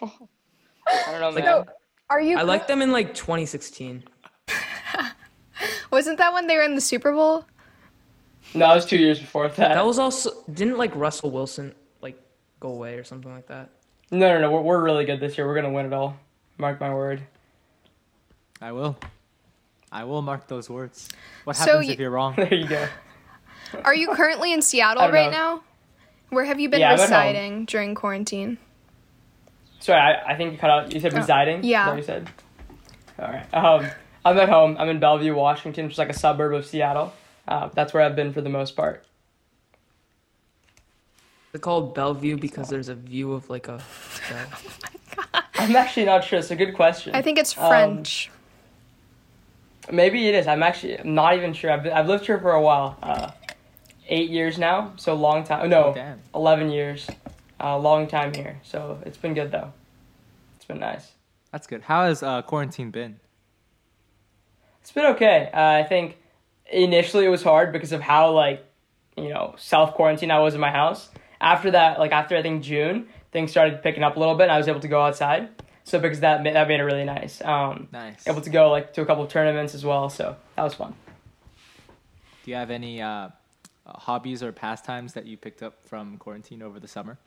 I 0.02 1.12
don't 1.12 1.20
know, 1.20 1.32
man. 1.32 1.44
So, 1.44 1.66
are 2.10 2.20
you? 2.20 2.36
I 2.36 2.42
liked 2.42 2.68
them 2.68 2.82
in 2.82 2.92
like 2.92 3.14
2016. 3.14 4.04
Wasn't 5.90 6.18
that 6.18 6.32
when 6.32 6.46
they 6.46 6.56
were 6.56 6.62
in 6.62 6.74
the 6.74 6.80
Super 6.80 7.12
Bowl? 7.12 7.46
no, 8.54 8.70
it 8.72 8.74
was 8.74 8.86
two 8.86 8.96
years 8.98 9.18
before 9.18 9.48
that. 9.48 9.56
That 9.74 9.86
was 9.86 9.98
also 9.98 10.30
didn't 10.52 10.78
like 10.78 10.94
Russell 10.94 11.30
Wilson 11.30 11.74
like 12.00 12.20
go 12.58 12.68
away 12.68 12.94
or 12.94 13.04
something 13.04 13.32
like 13.32 13.46
that. 13.48 13.70
No, 14.10 14.28
no, 14.34 14.40
no. 14.40 14.50
We're, 14.50 14.60
we're 14.62 14.82
really 14.82 15.04
good 15.04 15.20
this 15.20 15.38
year. 15.38 15.46
We're 15.46 15.54
gonna 15.54 15.70
win 15.72 15.86
it 15.86 15.92
all. 15.92 16.16
Mark 16.58 16.80
my 16.80 16.92
word. 16.94 17.22
I 18.60 18.72
will. 18.72 18.96
I 19.92 20.04
will 20.04 20.22
mark 20.22 20.46
those 20.48 20.68
words. 20.70 21.08
What 21.44 21.56
So 21.56 21.64
happens 21.66 21.86
you- 21.86 21.92
if 21.94 21.98
you're 21.98 22.10
wrong? 22.10 22.34
There 22.36 22.52
you 22.54 22.66
go. 22.68 22.86
Are 23.84 23.94
you 23.94 24.08
currently 24.14 24.52
in 24.52 24.62
Seattle 24.62 25.02
I 25.02 25.06
don't 25.06 25.14
right 25.14 25.30
know. 25.30 25.36
now? 25.56 25.62
Where 26.30 26.44
have 26.44 26.60
you 26.60 26.68
been 26.68 26.80
Yeah, 26.80 26.88
I'm 26.88 26.94
at 26.94 26.98
home. 27.00 27.04
residing 27.08 27.64
during 27.66 27.94
quarantine? 27.94 28.58
Sorry, 29.80 29.98
I, 30.00 30.32
I 30.32 30.36
think 30.36 30.52
you 30.52 30.58
cut 30.58 30.70
out. 30.70 30.92
You 30.92 31.00
said 31.00 31.14
Oh, 31.14 31.18
residing. 31.18 31.60
Is 31.60 31.66
yeah. 31.66 31.84
that 31.86 31.90
what 31.90 31.96
you 31.96 32.02
said. 32.04 32.28
All 33.18 33.28
right. 33.28 33.54
Um, 33.54 33.86
I'm 34.24 34.38
at 34.38 34.48
home. 34.48 34.76
I'm 34.78 34.88
in 34.88 35.00
Bellevue, 35.00 35.34
Washington, 35.34 35.86
which 35.86 35.94
is 35.94 35.98
like 35.98 36.10
a 36.10 36.14
suburb 36.18 36.52
of 36.54 36.66
Seattle. 36.66 37.12
Uh, 37.48 37.68
that's 37.74 37.92
where 37.94 38.02
I've 38.02 38.14
been 38.16 38.32
for 38.32 38.40
the 38.42 38.48
most 38.48 38.76
part. 38.76 39.04
They're 41.52 41.60
called 41.60 41.94
Bellevue 41.94 42.36
because 42.38 42.68
there's 42.68 42.88
a 42.88 42.94
view 42.94 43.32
of 43.32 43.48
like 43.50 43.68
a. 43.68 43.82
I'm 45.54 45.74
actually 45.76 46.06
not 46.06 46.24
sure. 46.24 46.38
It's 46.38 46.50
a 46.50 46.56
good 46.56 46.74
question. 46.74 47.14
I 47.14 47.22
think 47.22 47.38
it's 47.38 47.56
Um, 47.58 47.68
French. 47.68 48.30
Maybe 49.90 50.28
it 50.28 50.34
is. 50.34 50.46
I'm 50.46 50.62
actually 50.62 50.98
not 51.04 51.36
even 51.36 51.52
sure. 51.52 51.70
I've, 51.72 51.82
been, 51.82 51.92
I've 51.92 52.06
lived 52.06 52.24
here 52.26 52.38
for 52.38 52.52
a 52.52 52.60
while. 52.62 52.96
Uh, 53.02 53.30
eight 54.08 54.30
years 54.30 54.58
now, 54.58 54.92
so 54.96 55.14
long 55.14 55.42
time. 55.44 55.68
No, 55.70 55.86
Oh, 55.86 55.94
damn. 55.94 56.20
11 56.34 56.70
years. 56.70 57.08
Uh, 57.62 57.76
long 57.78 58.06
time 58.06 58.32
here. 58.32 58.60
So 58.62 58.98
it's 59.04 59.18
been 59.18 59.34
good 59.34 59.50
though. 59.52 59.72
It's 60.56 60.64
been 60.64 60.78
nice. 60.78 61.12
That's 61.52 61.66
good. 61.66 61.82
How 61.82 62.04
has 62.06 62.22
uh, 62.22 62.42
quarantine 62.42 62.90
been? 62.90 63.18
It's 64.80 64.92
been 64.92 65.06
okay. 65.06 65.50
Uh, 65.52 65.60
I 65.60 65.82
think 65.82 66.16
initially 66.70 67.24
it 67.24 67.28
was 67.28 67.42
hard 67.42 67.72
because 67.72 67.92
of 67.92 68.00
how 68.00 68.30
like 68.32 68.64
you 69.16 69.28
know 69.28 69.54
self 69.58 69.94
quarantine 69.94 70.30
I 70.30 70.38
was 70.38 70.54
in 70.54 70.60
my 70.60 70.70
house. 70.70 71.10
After 71.40 71.70
that, 71.70 71.98
like 71.98 72.12
after 72.12 72.36
I 72.36 72.42
think 72.42 72.62
June, 72.62 73.08
things 73.32 73.50
started 73.50 73.82
picking 73.82 74.02
up 74.02 74.16
a 74.16 74.18
little 74.18 74.34
bit, 74.34 74.44
and 74.44 74.52
I 74.52 74.58
was 74.58 74.68
able 74.68 74.80
to 74.80 74.88
go 74.88 75.00
outside. 75.00 75.48
So 75.84 75.98
because 75.98 76.20
that 76.20 76.44
that 76.44 76.68
made 76.68 76.80
it 76.80 76.84
really 76.84 77.04
nice. 77.04 77.42
Um, 77.42 77.88
Nice. 77.92 78.26
Able 78.28 78.42
to 78.42 78.50
go 78.50 78.70
like 78.70 78.92
to 78.94 79.02
a 79.02 79.06
couple 79.06 79.24
of 79.24 79.30
tournaments 79.30 79.74
as 79.74 79.84
well, 79.84 80.10
so 80.10 80.36
that 80.56 80.62
was 80.62 80.74
fun. 80.74 80.94
Do 82.44 82.50
you 82.50 82.56
have 82.56 82.70
any 82.70 83.00
uh, 83.02 83.28
hobbies 83.86 84.42
or 84.42 84.52
pastimes 84.52 85.14
that 85.14 85.26
you 85.26 85.36
picked 85.36 85.62
up 85.62 85.84
from 85.84 86.16
quarantine 86.18 86.62
over 86.62 86.78
the 86.78 86.88
summer? 86.88 87.18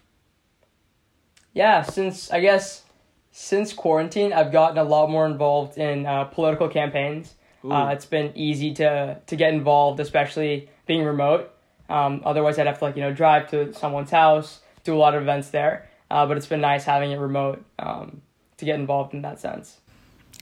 Yeah, 1.53 1.81
since 1.81 2.31
I 2.31 2.39
guess 2.39 2.83
since 3.31 3.73
quarantine, 3.73 4.31
I've 4.31 4.51
gotten 4.51 4.77
a 4.77 4.83
lot 4.83 5.09
more 5.09 5.25
involved 5.25 5.77
in 5.77 6.05
uh, 6.05 6.25
political 6.25 6.69
campaigns. 6.69 7.35
Uh, 7.63 7.91
it's 7.93 8.05
been 8.05 8.31
easy 8.35 8.73
to 8.73 9.19
to 9.25 9.35
get 9.35 9.53
involved, 9.53 9.99
especially 9.99 10.69
being 10.85 11.03
remote. 11.03 11.49
Um, 11.89 12.21
otherwise, 12.25 12.57
I'd 12.57 12.67
have 12.67 12.79
to 12.79 12.85
like 12.85 12.95
you 12.95 13.01
know 13.01 13.13
drive 13.13 13.49
to 13.51 13.73
someone's 13.73 14.11
house, 14.11 14.61
do 14.83 14.95
a 14.95 14.97
lot 14.97 15.15
of 15.15 15.21
events 15.21 15.49
there. 15.49 15.89
Uh, 16.09 16.25
but 16.27 16.37
it's 16.37 16.45
been 16.45 16.61
nice 16.61 16.83
having 16.83 17.11
it 17.11 17.17
remote 17.17 17.63
um, 17.79 18.21
to 18.57 18.65
get 18.65 18.79
involved 18.79 19.13
in 19.13 19.23
that 19.23 19.39
sense. 19.39 19.79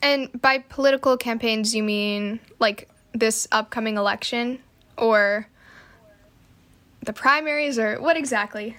And 0.02 0.30
by 0.42 0.58
political 0.58 1.16
campaigns, 1.16 1.74
you 1.74 1.84
mean 1.84 2.40
like 2.60 2.90
this 3.14 3.48
upcoming 3.52 3.98
election 3.98 4.60
or 4.98 5.48
the 7.04 7.14
primaries 7.14 7.80
or 7.80 8.02
what 8.02 8.18
exactly? 8.18 8.76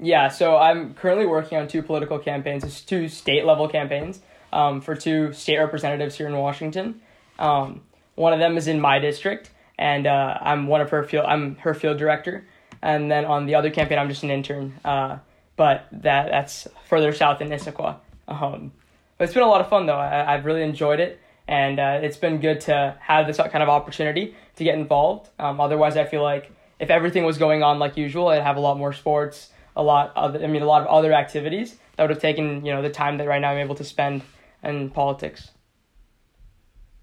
Yeah, 0.00 0.28
so 0.28 0.56
I'm 0.56 0.94
currently 0.94 1.26
working 1.26 1.58
on 1.58 1.66
two 1.66 1.82
political 1.82 2.18
campaigns. 2.18 2.62
It's 2.62 2.80
two 2.82 3.08
state 3.08 3.44
level 3.44 3.68
campaigns 3.68 4.20
um, 4.52 4.80
for 4.80 4.94
two 4.94 5.32
state 5.32 5.58
representatives 5.58 6.16
here 6.16 6.28
in 6.28 6.36
Washington. 6.36 7.00
Um, 7.38 7.82
one 8.14 8.32
of 8.32 8.38
them 8.38 8.56
is 8.56 8.68
in 8.68 8.80
my 8.80 8.98
district, 8.98 9.50
and 9.78 10.06
uh, 10.06 10.38
I'm 10.40 10.66
one 10.66 10.80
of 10.80 10.90
her 10.90 11.04
field. 11.04 11.24
I'm 11.26 11.56
her 11.56 11.72
field 11.72 11.98
director, 11.98 12.46
and 12.82 13.10
then 13.10 13.24
on 13.24 13.46
the 13.46 13.54
other 13.54 13.70
campaign, 13.70 13.98
I'm 13.98 14.08
just 14.08 14.22
an 14.22 14.30
intern. 14.30 14.74
Uh, 14.84 15.18
but 15.56 15.86
that 15.92 16.30
that's 16.30 16.68
further 16.88 17.12
south 17.12 17.40
in 17.40 17.48
Issaquah. 17.48 17.96
Um, 18.26 18.72
but 19.16 19.24
it's 19.24 19.34
been 19.34 19.42
a 19.42 19.48
lot 19.48 19.60
of 19.60 19.68
fun 19.68 19.86
though. 19.86 19.96
I, 19.96 20.34
I've 20.34 20.44
really 20.44 20.62
enjoyed 20.62 21.00
it, 21.00 21.20
and 21.46 21.78
uh, 21.78 22.00
it's 22.02 22.16
been 22.16 22.40
good 22.40 22.60
to 22.62 22.96
have 23.00 23.26
this 23.26 23.36
kind 23.36 23.62
of 23.62 23.68
opportunity 23.68 24.34
to 24.56 24.64
get 24.64 24.74
involved. 24.74 25.30
Um, 25.38 25.60
otherwise, 25.60 25.96
I 25.96 26.04
feel 26.04 26.22
like 26.22 26.52
if 26.78 26.90
everything 26.90 27.24
was 27.24 27.38
going 27.38 27.62
on 27.62 27.78
like 27.78 27.96
usual, 27.96 28.28
I'd 28.28 28.42
have 28.42 28.56
a 28.56 28.60
lot 28.60 28.78
more 28.78 28.92
sports, 28.92 29.50
a 29.76 29.82
lot 29.82 30.12
other. 30.16 30.42
I 30.42 30.46
mean, 30.48 30.62
a 30.62 30.66
lot 30.66 30.82
of 30.82 30.88
other 30.88 31.12
activities 31.12 31.76
that 31.96 32.02
would 32.04 32.10
have 32.10 32.20
taken 32.20 32.64
you 32.64 32.72
know 32.72 32.82
the 32.82 32.90
time 32.90 33.18
that 33.18 33.28
right 33.28 33.40
now 33.40 33.50
I'm 33.50 33.58
able 33.58 33.74
to 33.76 33.84
spend 33.84 34.22
in 34.62 34.90
politics. 34.90 35.50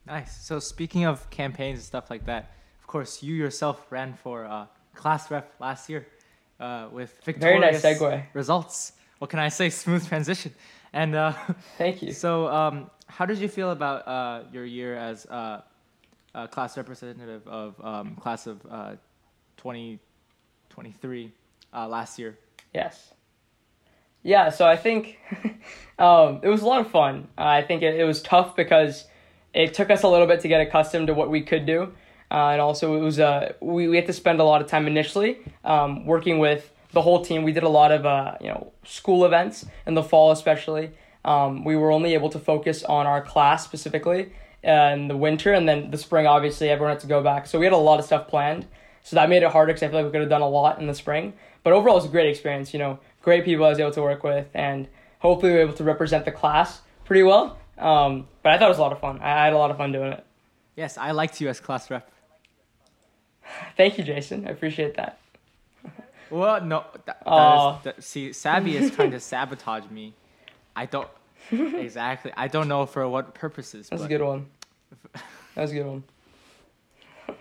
Nice. 0.05 0.45
So 0.45 0.59
speaking 0.59 1.05
of 1.05 1.29
campaigns 1.29 1.79
and 1.79 1.85
stuff 1.85 2.09
like 2.09 2.25
that, 2.27 2.51
of 2.85 2.87
course, 2.89 3.23
you 3.23 3.33
yourself 3.33 3.83
ran 3.89 4.13
for 4.13 4.45
uh, 4.45 4.67
class 4.93 5.31
rep 5.31 5.51
last 5.59 5.89
year 5.89 6.05
uh, 6.59 6.87
with 6.91 7.19
Very 7.25 7.33
victorious 7.33 7.83
nice 7.83 7.97
segue. 7.99 8.23
results. 8.35 8.91
What 9.17 9.31
can 9.31 9.39
I 9.39 9.49
say? 9.49 9.69
Smooth 9.83 10.07
transition. 10.07 10.53
And 10.93 11.15
uh, 11.15 11.33
Thank 11.79 12.03
you. 12.03 12.11
so, 12.11 12.47
um, 12.47 12.91
how 13.07 13.25
did 13.25 13.39
you 13.39 13.47
feel 13.47 13.71
about 13.71 14.07
uh, 14.07 14.43
your 14.53 14.65
year 14.65 14.95
as 14.95 15.25
uh, 15.25 15.61
a 16.35 16.47
class 16.47 16.77
representative 16.77 17.47
of 17.47 17.73
um, 17.83 18.17
class 18.17 18.45
of 18.45 18.63
uh, 18.69 18.91
2023 19.57 21.31
uh, 21.73 21.87
last 21.87 22.19
year? 22.19 22.37
Yes. 22.71 23.15
Yeah, 24.21 24.49
so 24.49 24.67
I 24.67 24.77
think 24.77 25.17
um, 25.97 26.39
it 26.43 26.49
was 26.49 26.61
a 26.61 26.67
lot 26.67 26.81
of 26.81 26.91
fun. 26.91 27.29
I 27.35 27.63
think 27.63 27.81
it, 27.81 27.95
it 27.95 28.03
was 28.03 28.21
tough 28.21 28.55
because 28.55 29.07
it 29.55 29.73
took 29.73 29.89
us 29.89 30.03
a 30.03 30.07
little 30.07 30.27
bit 30.27 30.41
to 30.41 30.47
get 30.47 30.61
accustomed 30.61 31.07
to 31.07 31.15
what 31.15 31.31
we 31.31 31.41
could 31.41 31.65
do. 31.65 31.91
Uh, 32.31 32.49
and 32.49 32.61
also, 32.61 32.95
it 32.95 33.01
was 33.01 33.19
uh, 33.19 33.53
we, 33.59 33.87
we 33.87 33.95
had 33.95 34.07
to 34.07 34.13
spend 34.13 34.39
a 34.39 34.43
lot 34.43 34.61
of 34.61 34.67
time 34.67 34.87
initially 34.87 35.39
um, 35.63 36.05
working 36.05 36.39
with 36.39 36.71
the 36.91 37.01
whole 37.01 37.23
team. 37.23 37.43
We 37.43 37.51
did 37.51 37.63
a 37.63 37.69
lot 37.69 37.91
of 37.91 38.05
uh, 38.05 38.35
you 38.41 38.47
know 38.47 38.71
school 38.83 39.25
events 39.25 39.65
in 39.85 39.93
the 39.93 40.03
fall, 40.03 40.31
especially. 40.31 40.91
Um, 41.23 41.63
we 41.63 41.75
were 41.75 41.91
only 41.91 42.13
able 42.13 42.29
to 42.29 42.39
focus 42.39 42.83
on 42.83 43.07
our 43.07 43.21
class 43.21 43.63
specifically 43.63 44.31
uh, 44.65 44.93
in 44.93 45.07
the 45.07 45.17
winter, 45.17 45.53
and 45.53 45.67
then 45.67 45.91
the 45.91 45.97
spring. 45.97 46.25
Obviously, 46.25 46.69
everyone 46.69 46.93
had 46.93 47.01
to 47.01 47.07
go 47.07 47.21
back, 47.21 47.47
so 47.47 47.59
we 47.59 47.65
had 47.65 47.73
a 47.73 47.77
lot 47.77 47.99
of 47.99 48.05
stuff 48.05 48.27
planned. 48.27 48.65
So 49.03 49.15
that 49.17 49.29
made 49.29 49.43
it 49.43 49.51
harder 49.51 49.71
because 49.71 49.83
I 49.83 49.89
feel 49.89 49.97
like 49.97 50.05
we 50.05 50.11
could 50.11 50.21
have 50.21 50.29
done 50.29 50.41
a 50.41 50.49
lot 50.49 50.79
in 50.79 50.87
the 50.87 50.95
spring. 50.95 51.33
But 51.63 51.73
overall, 51.73 51.95
it 51.95 51.99
was 51.99 52.05
a 52.05 52.11
great 52.11 52.27
experience. 52.27 52.73
You 52.73 52.79
know, 52.79 52.99
great 53.21 53.45
people 53.45 53.65
I 53.65 53.69
was 53.69 53.79
able 53.79 53.91
to 53.91 54.01
work 54.01 54.23
with, 54.23 54.47
and 54.53 54.87
hopefully, 55.19 55.51
we 55.51 55.57
were 55.57 55.63
able 55.63 55.73
to 55.73 55.83
represent 55.83 56.25
the 56.25 56.31
class 56.31 56.81
pretty 57.03 57.23
well. 57.23 57.57
Um, 57.77 58.27
but 58.41 58.53
I 58.53 58.57
thought 58.57 58.65
it 58.65 58.69
was 58.69 58.77
a 58.79 58.81
lot 58.81 58.93
of 58.93 58.99
fun. 58.99 59.19
I 59.19 59.41
I 59.41 59.45
had 59.45 59.53
a 59.53 59.57
lot 59.57 59.69
of 59.69 59.77
fun 59.77 59.91
doing 59.91 60.13
it. 60.13 60.25
Yes, 60.75 60.97
I 60.97 61.11
liked 61.11 61.39
you 61.39 61.49
as 61.49 61.59
class 61.59 61.89
rep. 61.89 62.09
Thank 63.77 63.97
you, 63.97 64.03
Jason. 64.03 64.47
I 64.47 64.51
appreciate 64.51 64.95
that. 64.95 65.19
Well, 66.29 66.63
no. 66.63 66.85
That, 67.05 67.17
is, 67.21 67.83
that, 67.83 68.03
see, 68.03 68.33
Sabby 68.33 68.75
is 68.77 68.91
trying 68.91 69.11
to 69.11 69.19
sabotage 69.19 69.89
me. 69.89 70.13
I 70.75 70.85
don't 70.85 71.07
exactly. 71.51 72.31
I 72.35 72.47
don't 72.47 72.67
know 72.67 72.85
for 72.85 73.07
what 73.07 73.33
purposes. 73.33 73.89
That's 73.89 74.03
a 74.03 74.07
good 74.07 74.21
one. 74.21 74.47
That's 75.55 75.71
a 75.71 75.75
good 75.75 75.85
one. 75.85 76.03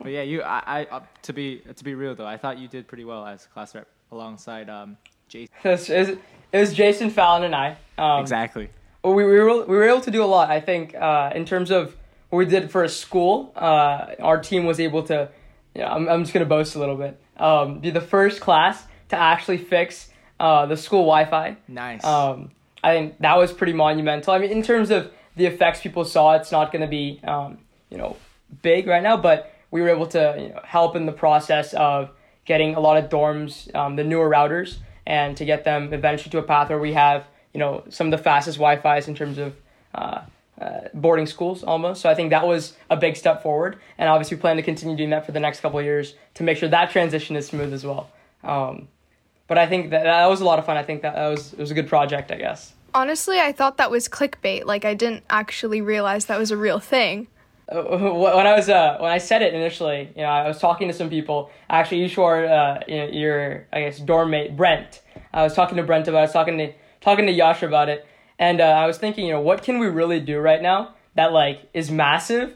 But 0.01 0.13
yeah, 0.13 0.23
you. 0.23 0.43
I. 0.43 0.63
I 0.67 0.85
uh, 0.85 1.01
to 1.23 1.33
be 1.33 1.63
to 1.75 1.85
be 1.85 1.95
real 1.95 2.15
though, 2.15 2.27
I 2.27 2.37
thought 2.37 2.59
you 2.59 2.69
did 2.69 2.87
pretty 2.87 3.05
well 3.05 3.27
as 3.27 3.47
class 3.47 3.75
rep 3.75 3.89
alongside 4.13 4.69
um 4.69 4.97
Jason. 5.29 5.55
It 5.65 5.69
was, 5.69 5.89
it 5.91 6.19
was- 6.53 6.73
Jason 6.75 7.11
Fallon 7.11 7.43
and 7.45 7.55
I. 7.55 7.77
Um, 7.99 8.21
exactly. 8.21 8.71
Well, 9.03 9.15
we, 9.15 9.25
we, 9.25 9.39
were, 9.39 9.67
we 9.67 9.77
were 9.77 9.89
able 9.89 10.01
to 10.03 10.11
do 10.11 10.23
a 10.23 10.25
lot. 10.25 10.51
I 10.51 10.61
think 10.61 10.95
uh, 10.95 11.33
in 11.35 11.45
terms 11.45 11.71
of 11.71 11.95
what 12.31 12.39
we 12.39 12.47
did 12.47 12.71
for 12.71 12.85
a 12.85 12.89
school, 12.89 13.53
uh, 13.57 14.15
our 14.21 14.41
team 14.41 14.65
was 14.65 14.81
able 14.81 15.03
to, 15.05 15.29
know, 15.83 15.89
I'm, 15.89 16.09
I'm 16.09 16.23
just 16.23 16.33
going 16.33 16.45
to 16.45 16.49
boast 16.49 16.77
a 16.77 16.79
little 16.79 16.97
bit, 16.97 17.21
um, 17.37 17.81
be 17.81 17.91
the 17.91 18.01
first 18.01 18.41
class 18.41 18.85
to 19.09 19.17
actually 19.17 19.59
fix 19.59 20.09
uh, 20.41 20.67
the 20.67 20.77
school 20.77 21.03
Wi 21.03 21.25
Fi. 21.25 21.57
Nice. 21.69 22.05
Um, 22.05 22.51
I 22.83 22.93
think 22.93 23.19
that 23.21 23.37
was 23.37 23.53
pretty 23.53 23.73
monumental. 23.73 24.35
I 24.35 24.39
mean, 24.39 24.51
in 24.51 24.63
terms 24.63 24.91
of 24.91 25.11
the 25.37 25.47
effects 25.47 25.81
people 25.81 26.05
saw, 26.05 26.35
it's 26.35 26.53
not 26.53 26.71
going 26.71 26.83
to 26.83 26.89
be, 26.89 27.21
um, 27.25 27.59
you 27.91 27.99
know, 27.99 28.17
big 28.63 28.87
right 28.87 29.03
now, 29.03 29.17
but 29.17 29.53
we 29.71 29.81
were 29.81 29.89
able 29.89 30.07
to 30.09 30.37
you 30.39 30.49
know, 30.51 30.61
help 30.65 30.95
in 30.95 31.07
the 31.07 31.13
process 31.13 31.75
of 31.75 32.11
getting 32.45 32.75
a 32.75 32.81
lot 32.81 32.97
of 32.97 33.11
dorms, 33.11 33.75
um, 33.75 33.97
the 33.97 34.05
newer 34.05 34.29
routers, 34.29 34.77
and 35.07 35.37
to 35.37 35.45
get 35.45 35.65
them 35.65 35.93
eventually 35.93 36.31
to 36.31 36.39
a 36.39 36.43
path 36.43 36.69
where 36.69 36.79
we 36.79 36.93
have, 36.93 37.25
you 37.53 37.59
know, 37.59 37.83
some 37.89 38.09
of 38.09 38.11
the 38.11 38.23
fastest 38.23 38.59
Wi-Fi's 38.59 39.09
in 39.09 39.15
terms 39.15 39.39
of 39.39 39.57
uh, 39.95 40.21
uh, 40.61 40.81
boarding 40.95 41.27
schools 41.27 41.65
almost. 41.65 42.01
So 42.01 42.09
I 42.09 42.15
think 42.15 42.31
that 42.31 42.47
was 42.47 42.75
a 42.91 42.97
big 42.97 43.17
step 43.17 43.43
forward, 43.43 43.79
and 43.99 44.09
obviously 44.09 44.37
we 44.37 44.41
plan 44.41 44.57
to 44.57 44.63
continue 44.63 44.97
doing 44.97 45.11
that 45.11 45.27
for 45.27 45.33
the 45.33 45.41
next 45.41 45.61
couple 45.61 45.79
of 45.79 45.85
years 45.85 46.15
to 46.35 46.43
make 46.43 46.59
sure 46.59 46.69
that 46.69 46.91
transition 46.91 47.37
is 47.37 47.47
smooth 47.47 47.73
as 47.73 47.85
well. 47.85 48.11
Um, 48.43 48.89
but 49.47 49.59
I 49.59 49.67
think 49.67 49.91
that 49.91 50.05
that 50.05 50.27
was 50.27 50.41
a 50.41 50.45
lot 50.45 50.59
of 50.59 50.67
fun. 50.67 50.77
I 50.77 50.83
think 50.83 51.03
that, 51.03 51.15
that 51.15 51.29
was 51.29 51.53
it 51.53 51.59
was 51.59 51.71
a 51.71 51.75
good 51.75 51.89
project, 51.89 52.31
I 52.31 52.37
guess. 52.37 52.73
Honestly, 52.95 53.41
I 53.41 53.53
thought 53.53 53.77
that 53.79 53.91
was 53.91 54.09
clickbait. 54.09 54.65
Like 54.65 54.85
I 54.85 54.95
didn't 54.95 55.25
actually 55.29 55.81
realize 55.81 56.27
that 56.27 56.39
was 56.39 56.51
a 56.51 56.57
real 56.57 56.79
thing. 56.79 57.27
Uh, 57.69 57.83
when 57.83 58.47
I 58.47 58.55
was 58.55 58.69
uh, 58.69 58.99
when 59.01 59.11
I 59.11 59.19
said 59.19 59.43
it 59.43 59.55
initially, 59.55 60.11
you 60.17 60.23
know, 60.23 60.29
I 60.29 60.47
was 60.47 60.59
talking 60.59 60.89
to 60.89 60.95
some 60.95 61.11
people. 61.11 61.51
Actually, 61.69 62.03
you 62.03 62.09
sure 62.09 62.47
uh, 62.47 62.81
you 62.87 62.97
know, 62.97 63.07
your 63.07 63.67
I 63.73 63.81
guess 63.81 63.99
dorm 63.99 64.31
mate 64.31 64.57
Brent. 64.57 65.03
I 65.33 65.43
was 65.43 65.55
talking 65.55 65.77
to 65.77 65.83
Brent 65.83 66.09
about. 66.09 66.19
it. 66.19 66.21
I 66.21 66.25
was 66.25 66.33
talking 66.33 66.59
to 66.59 66.73
talking 67.01 67.27
to 67.27 67.33
Yash 67.33 67.63
about 67.63 67.89
it, 67.89 68.07
and 68.45 68.61
uh, 68.61 68.65
I 68.65 68.87
was 68.87 68.99
thinking, 68.99 69.27
you 69.27 69.33
know, 69.33 69.41
what 69.41 69.63
can 69.63 69.79
we 69.79 69.87
really 69.87 70.21
do 70.21 70.39
right 70.39 70.63
now 70.63 70.95
that 71.15 71.33
like 71.33 71.69
is 71.73 71.91
massive, 71.91 72.55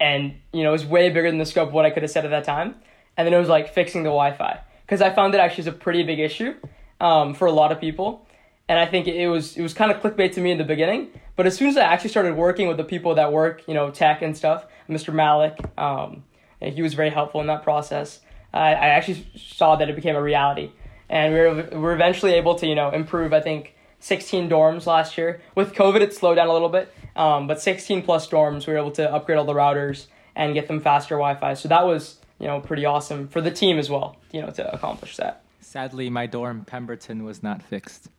and 0.00 0.34
you 0.52 0.62
know, 0.62 0.74
is 0.74 0.84
way 0.84 1.08
bigger 1.08 1.30
than 1.30 1.38
the 1.38 1.46
scope 1.46 1.68
of 1.68 1.74
what 1.74 1.84
I 1.84 1.90
could 1.90 2.02
have 2.02 2.10
said 2.10 2.24
at 2.24 2.30
that 2.30 2.44
time. 2.44 2.76
And 3.16 3.26
then 3.26 3.32
it 3.32 3.38
was 3.38 3.48
like 3.48 3.72
fixing 3.72 4.02
the 4.02 4.08
Wi-Fi 4.08 4.60
because 4.84 5.00
I 5.00 5.10
found 5.10 5.34
it 5.34 5.40
actually 5.40 5.62
is 5.62 5.68
a 5.68 5.72
pretty 5.72 6.02
big 6.02 6.18
issue 6.18 6.54
um, 7.00 7.34
for 7.34 7.46
a 7.46 7.52
lot 7.52 7.70
of 7.70 7.80
people 7.80 8.26
and 8.68 8.78
I 8.78 8.86
think 8.86 9.06
it 9.06 9.28
was 9.28 9.56
it 9.56 9.62
was 9.62 9.74
kind 9.74 9.90
of 9.90 10.00
clickbait 10.00 10.32
to 10.32 10.40
me 10.40 10.50
in 10.50 10.58
the 10.58 10.64
beginning. 10.64 11.10
But 11.36 11.46
as 11.46 11.56
soon 11.56 11.68
as 11.68 11.76
I 11.76 11.82
actually 11.82 12.10
started 12.10 12.36
working 12.36 12.68
with 12.68 12.76
the 12.76 12.84
people 12.84 13.14
that 13.16 13.32
work, 13.32 13.62
you 13.66 13.74
know, 13.74 13.90
tech 13.90 14.22
and 14.22 14.36
stuff, 14.36 14.66
Mr. 14.88 15.12
Malik, 15.12 15.58
um, 15.76 16.24
he 16.60 16.80
was 16.80 16.94
very 16.94 17.10
helpful 17.10 17.40
in 17.40 17.48
that 17.48 17.62
process. 17.62 18.20
I 18.52 18.70
I 18.70 18.88
actually 18.88 19.26
saw 19.36 19.76
that 19.76 19.88
it 19.90 19.96
became 19.96 20.16
a 20.16 20.22
reality, 20.22 20.70
and 21.08 21.34
we 21.34 21.40
were 21.40 21.54
we 21.72 21.78
were 21.78 21.92
eventually 21.92 22.34
able 22.34 22.54
to 22.56 22.66
you 22.66 22.74
know 22.74 22.90
improve. 22.90 23.32
I 23.32 23.40
think 23.40 23.74
16 24.04 24.50
dorms 24.50 24.84
last 24.84 25.16
year. 25.16 25.40
With 25.54 25.72
COVID, 25.72 26.02
it 26.02 26.12
slowed 26.12 26.36
down 26.36 26.48
a 26.48 26.52
little 26.52 26.68
bit, 26.68 26.92
um, 27.16 27.46
but 27.46 27.58
16 27.58 28.02
plus 28.02 28.28
dorms, 28.28 28.66
we 28.66 28.74
were 28.74 28.78
able 28.78 28.90
to 28.92 29.10
upgrade 29.10 29.38
all 29.38 29.46
the 29.46 29.54
routers 29.54 30.08
and 30.36 30.52
get 30.52 30.68
them 30.68 30.78
faster 30.78 31.14
Wi-Fi. 31.14 31.54
So 31.54 31.68
that 31.68 31.86
was 31.86 32.18
you 32.38 32.46
know 32.46 32.60
pretty 32.60 32.84
awesome 32.84 33.28
for 33.28 33.40
the 33.40 33.50
team 33.50 33.78
as 33.78 33.88
well, 33.88 34.16
you 34.30 34.42
know, 34.42 34.50
to 34.50 34.74
accomplish 34.74 35.16
that. 35.16 35.42
Sadly, 35.60 36.10
my 36.10 36.26
dorm 36.26 36.66
Pemberton 36.66 37.24
was 37.24 37.42
not 37.42 37.62
fixed. 37.62 38.10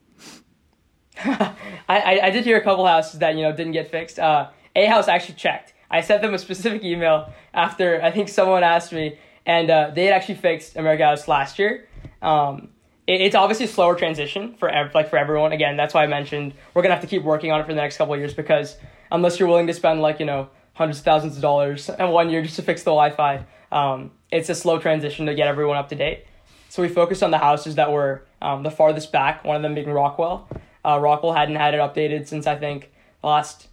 I, 1.24 1.54
I, 1.88 2.20
I 2.24 2.30
did 2.32 2.46
hear 2.46 2.58
a 2.58 2.64
couple 2.64 2.88
houses 2.88 3.20
that 3.20 3.36
you 3.36 3.44
know 3.44 3.52
didn't 3.56 3.74
get 3.74 3.92
fixed. 3.92 4.18
Uh, 4.18 4.50
a 4.76 4.88
house 4.88 5.08
actually 5.08 5.36
checked. 5.36 5.76
I 5.92 6.02
sent 6.02 6.24
them 6.24 6.34
a 6.34 6.40
specific 6.40 6.84
email 6.84 7.32
after 7.54 8.02
I 8.02 8.10
think 8.10 8.30
someone 8.30 8.64
asked 8.64 8.92
me, 8.92 9.20
and 9.46 9.70
uh, 9.70 9.92
they 9.94 10.06
had 10.06 10.16
actually 10.16 10.36
fixed 10.36 10.78
America 10.78 11.06
House 11.06 11.28
last 11.28 11.60
year. 11.60 11.88
Um, 12.24 12.70
it, 13.08 13.22
it's 13.22 13.36
obviously 13.36 13.66
a 13.66 13.70
slower 13.70 13.96
transition 13.96 14.56
for 14.56 14.70
ev- 14.70 14.94
like 14.96 15.10
for 15.10 15.18
everyone. 15.18 15.52
Again, 15.52 15.78
that's 15.78 15.94
why 15.94 16.04
I 16.04 16.08
mentioned 16.08 16.54
we're 16.74 16.82
gonna 16.82 16.96
have 16.96 17.04
to 17.04 17.10
keep 17.10 17.24
working 17.24 17.52
on 17.52 17.60
it 17.60 17.64
for 17.64 17.74
the 17.74 17.82
next 17.82 17.98
couple 17.98 18.14
of 18.14 18.20
years 18.20 18.34
because 18.34 18.78
unless 19.12 19.40
you're 19.40 19.48
willing 19.50 19.68
to 19.68 19.74
spend 19.74 20.02
like 20.02 20.20
you 20.20 20.26
know 20.26 20.50
hundreds 20.74 21.00
of 21.00 21.06
thousands 21.06 21.36
of 21.36 21.42
dollars 21.42 21.90
in 22.00 22.10
one 22.10 22.30
year 22.30 22.42
just 22.42 22.56
to 22.58 22.62
fix 22.62 22.82
the 22.84 22.92
Wi-Fi, 22.92 23.46
um, 23.72 24.12
it's 24.32 24.50
a 24.50 24.56
slow 24.56 24.80
transition 24.80 25.26
to 25.28 25.36
get 25.36 25.48
everyone 25.48 25.78
up 25.78 25.90
to 25.90 25.96
date. 25.96 26.26
So 26.70 26.82
we 26.82 26.90
focused 26.90 27.24
on 27.24 27.32
the 27.32 27.38
houses 27.38 27.76
that 27.76 27.92
were 27.92 28.26
um, 28.42 28.64
the 28.64 28.72
farthest 28.72 29.12
back. 29.12 29.46
One 29.46 29.56
of 29.56 29.62
them 29.62 29.76
being 29.76 29.90
Rockwell. 29.90 30.48
Uh, 30.84 31.00
Rockwell 31.00 31.34
hadn't 31.34 31.56
had 31.56 31.74
it 31.74 31.80
updated 31.80 32.28
since 32.28 32.46
I 32.48 32.58
think 32.58 32.92
the 33.22 33.28
last 33.28 33.68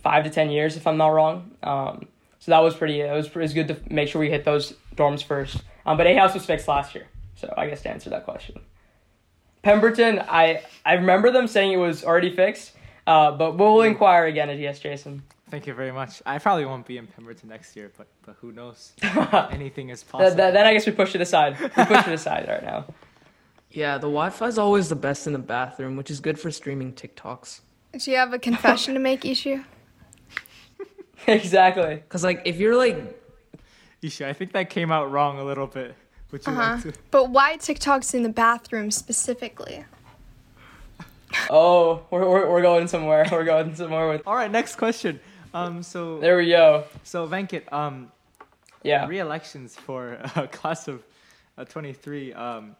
five 0.00 0.24
to 0.24 0.30
ten 0.30 0.50
years, 0.50 0.76
if 0.76 0.86
I'm 0.86 0.96
not 0.96 1.08
wrong. 1.08 1.52
Um, 1.62 2.08
so 2.40 2.50
that 2.50 2.58
was 2.58 2.74
pretty. 2.74 3.00
It 3.00 3.12
was, 3.12 3.26
it 3.26 3.36
was 3.36 3.54
good 3.54 3.68
to 3.68 3.76
make 3.88 4.08
sure 4.08 4.20
we 4.20 4.30
hit 4.30 4.44
those 4.44 4.74
dorms 4.96 5.22
first. 5.22 5.62
Um, 5.86 5.96
but 5.96 6.06
A 6.06 6.14
house 6.16 6.34
was 6.34 6.44
fixed 6.44 6.66
last 6.66 6.94
year, 6.94 7.06
so 7.36 7.52
I 7.56 7.68
guess 7.68 7.82
to 7.82 7.90
answer 7.90 8.10
that 8.10 8.24
question. 8.24 8.60
Pemberton, 9.62 10.20
I 10.28 10.62
I 10.84 10.94
remember 10.94 11.30
them 11.30 11.46
saying 11.48 11.72
it 11.72 11.78
was 11.78 12.04
already 12.04 12.34
fixed, 12.34 12.72
uh, 13.06 13.32
but 13.32 13.56
we'll 13.56 13.82
inquire 13.82 14.26
again 14.26 14.50
at 14.50 14.58
yes, 14.58 14.78
Jason. 14.78 15.22
Thank 15.50 15.66
you 15.66 15.74
very 15.74 15.92
much. 15.92 16.22
I 16.26 16.38
probably 16.38 16.64
won't 16.64 16.86
be 16.86 16.98
in 16.98 17.06
Pemberton 17.06 17.48
next 17.48 17.76
year, 17.76 17.90
but 17.96 18.06
but 18.26 18.36
who 18.40 18.52
knows? 18.52 18.92
Anything 19.50 19.90
is 19.90 20.02
possible. 20.02 20.36
th- 20.36 20.52
then 20.52 20.66
I 20.66 20.72
guess 20.72 20.86
we 20.86 20.92
push 20.92 21.14
it 21.14 21.20
aside. 21.20 21.58
We 21.60 21.68
push 21.68 22.06
it 22.06 22.12
aside 22.12 22.46
right 22.48 22.62
now. 22.62 22.86
Yeah, 23.70 23.94
the 23.96 24.02
Wi-Fi 24.06 24.46
is 24.46 24.58
always 24.58 24.88
the 24.88 24.96
best 24.96 25.26
in 25.26 25.32
the 25.32 25.38
bathroom, 25.38 25.96
which 25.96 26.10
is 26.10 26.20
good 26.20 26.38
for 26.38 26.50
streaming 26.50 26.92
TikToks. 26.92 27.60
Do 27.98 28.10
you 28.10 28.16
have 28.16 28.32
a 28.32 28.38
confession 28.38 28.94
to 28.94 29.00
make, 29.00 29.22
Ishu? 29.22 29.64
exactly. 31.26 32.02
Cause 32.08 32.22
like 32.22 32.42
if 32.44 32.56
you're 32.58 32.76
like 32.76 32.96
Isha, 34.02 34.28
I 34.28 34.32
think 34.32 34.52
that 34.52 34.68
came 34.70 34.92
out 34.92 35.10
wrong 35.10 35.38
a 35.38 35.44
little 35.44 35.66
bit. 35.66 35.94
Would 36.30 36.46
you 36.46 36.52
like 36.52 36.82
to? 36.82 36.92
But 37.10 37.30
why 37.30 37.56
TikToks 37.56 38.14
in 38.14 38.22
the 38.22 38.28
bathroom 38.28 38.90
specifically? 38.90 39.84
Oh, 41.50 42.06
we're, 42.12 42.28
we're, 42.28 42.48
we're 42.48 42.62
going 42.62 42.86
somewhere. 42.86 43.26
We're 43.32 43.44
going 43.44 43.74
somewhere 43.74 44.08
with. 44.08 44.22
All 44.24 44.36
right, 44.36 44.50
next 44.50 44.76
question. 44.76 45.18
Um, 45.52 45.82
so 45.82 46.20
There 46.20 46.36
we 46.36 46.48
go. 46.48 46.84
so 47.02 47.26
Venkat, 47.26 47.72
um, 47.72 48.12
Yeah. 48.84 49.08
re-elections 49.08 49.74
for 49.74 50.18
uh, 50.36 50.46
class 50.46 50.86
of 50.86 51.02
uh, 51.58 51.64
23 51.64 52.32
um, 52.34 52.76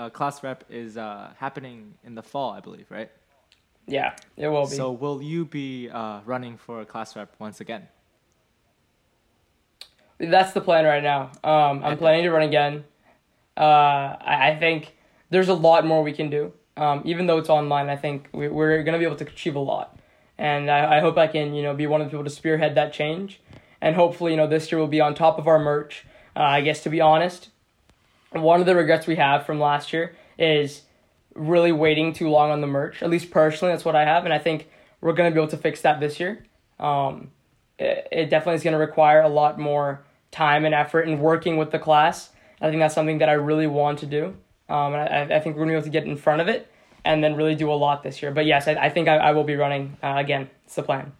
uh, 0.00 0.10
class 0.10 0.42
rep 0.42 0.64
is 0.68 0.96
uh, 0.96 1.32
happening 1.38 1.94
in 2.02 2.16
the 2.16 2.24
fall, 2.24 2.50
I 2.50 2.58
believe, 2.60 2.86
right? 2.90 3.10
Yeah, 3.86 4.14
it 4.36 4.48
will 4.48 4.66
be. 4.68 4.74
So 4.74 4.90
will 4.90 5.22
you 5.22 5.44
be 5.44 5.88
uh, 5.88 6.22
running 6.24 6.56
for 6.56 6.84
class 6.84 7.14
rep 7.14 7.36
once 7.38 7.60
again? 7.60 7.86
That's 10.18 10.52
the 10.52 10.60
plan 10.60 10.84
right 10.84 11.02
now. 11.02 11.30
Um, 11.44 11.82
I'm 11.84 11.98
planning 11.98 12.24
to 12.24 12.30
run 12.30 12.42
again. 12.42 12.84
Uh, 13.56 14.16
I, 14.20 14.50
I 14.50 14.56
think 14.58 14.94
there's 15.30 15.48
a 15.48 15.54
lot 15.54 15.86
more 15.86 16.02
we 16.02 16.12
can 16.12 16.30
do. 16.30 16.52
Um, 16.76 17.02
even 17.04 17.26
though 17.26 17.38
it's 17.38 17.48
online, 17.48 17.88
I 17.88 17.96
think 17.96 18.28
we, 18.32 18.48
we're 18.48 18.82
going 18.82 18.92
to 18.92 18.98
be 18.98 19.04
able 19.04 19.16
to 19.16 19.26
achieve 19.26 19.56
a 19.56 19.60
lot. 19.60 19.98
And 20.38 20.70
I, 20.70 20.98
I 20.98 21.00
hope 21.00 21.16
I 21.16 21.26
can, 21.26 21.54
you 21.54 21.62
know, 21.62 21.74
be 21.74 21.86
one 21.86 22.00
of 22.00 22.06
the 22.06 22.10
people 22.10 22.24
to 22.24 22.30
spearhead 22.30 22.74
that 22.74 22.92
change. 22.92 23.40
And 23.80 23.94
hopefully, 23.94 24.32
you 24.32 24.36
know, 24.36 24.46
this 24.46 24.70
year 24.70 24.78
we'll 24.78 24.88
be 24.88 25.00
on 25.00 25.14
top 25.14 25.38
of 25.38 25.46
our 25.46 25.58
merch. 25.58 26.06
Uh, 26.34 26.40
I 26.40 26.60
guess 26.60 26.82
to 26.82 26.90
be 26.90 27.00
honest, 27.00 27.48
one 28.32 28.60
of 28.60 28.66
the 28.66 28.74
regrets 28.74 29.06
we 29.06 29.16
have 29.16 29.46
from 29.46 29.58
last 29.60 29.92
year 29.92 30.14
is 30.38 30.82
really 31.34 31.72
waiting 31.72 32.12
too 32.12 32.28
long 32.28 32.50
on 32.50 32.60
the 32.60 32.66
merch. 32.66 33.02
At 33.02 33.10
least 33.10 33.30
personally, 33.30 33.72
that's 33.72 33.84
what 33.84 33.96
I 33.96 34.04
have, 34.04 34.24
and 34.24 34.32
I 34.32 34.38
think 34.38 34.68
we're 35.00 35.12
gonna 35.12 35.30
be 35.30 35.38
able 35.38 35.48
to 35.48 35.56
fix 35.56 35.82
that 35.82 36.00
this 36.00 36.18
year. 36.18 36.44
Um, 36.78 37.30
it, 37.78 38.08
it 38.12 38.30
definitely 38.30 38.54
is 38.56 38.62
gonna 38.62 38.78
require 38.78 39.20
a 39.22 39.28
lot 39.28 39.58
more 39.58 40.02
time 40.30 40.64
and 40.64 40.74
effort 40.74 41.06
and 41.08 41.20
working 41.20 41.56
with 41.56 41.70
the 41.70 41.78
class. 41.78 42.30
I 42.60 42.68
think 42.70 42.80
that's 42.80 42.94
something 42.94 43.18
that 43.18 43.28
I 43.28 43.32
really 43.34 43.66
want 43.66 43.98
to 44.00 44.06
do, 44.06 44.36
um, 44.68 44.94
and 44.94 45.32
I, 45.32 45.36
I 45.36 45.40
think 45.40 45.56
we're 45.56 45.62
gonna 45.62 45.72
be 45.72 45.76
able 45.76 45.84
to 45.84 45.90
get 45.90 46.04
in 46.04 46.16
front 46.16 46.40
of 46.40 46.48
it 46.48 46.70
and 47.04 47.22
then 47.22 47.36
really 47.36 47.54
do 47.54 47.70
a 47.70 47.74
lot 47.74 48.02
this 48.02 48.20
year. 48.22 48.32
But 48.32 48.46
yes, 48.46 48.66
I, 48.66 48.72
I 48.74 48.88
think 48.88 49.08
I, 49.08 49.16
I 49.16 49.32
will 49.32 49.44
be 49.44 49.54
running 49.56 49.96
uh, 50.02 50.14
again. 50.16 50.50
It's 50.64 50.74
the 50.74 50.82
plan. 50.82 51.12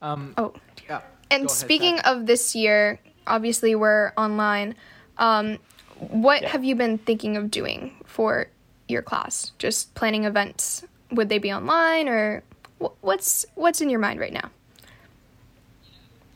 Um, 0.00 0.34
Oh, 0.36 0.54
yeah. 0.88 1.00
and 1.30 1.42
Go 1.42 1.46
ahead, 1.46 1.50
speaking 1.50 1.96
Zach. 1.96 2.06
of 2.06 2.26
this 2.26 2.54
year, 2.54 3.00
obviously 3.26 3.74
we're 3.74 4.12
online. 4.16 4.76
Um, 5.18 5.58
what 5.98 6.42
Yeah. 6.42 6.48
have 6.50 6.62
you 6.64 6.76
been 6.76 6.98
thinking 6.98 7.36
of 7.36 7.50
doing 7.50 7.92
for 8.04 8.46
your 8.86 9.02
class? 9.02 9.52
Just 9.58 9.94
planning 9.94 10.24
events? 10.24 10.84
Would 11.10 11.28
they 11.28 11.38
be 11.38 11.52
online 11.52 12.08
or 12.08 12.42
what's 13.00 13.46
what's 13.54 13.80
in 13.80 13.88
your 13.90 14.00
mind 14.00 14.20
right 14.20 14.32
now? 14.32 14.50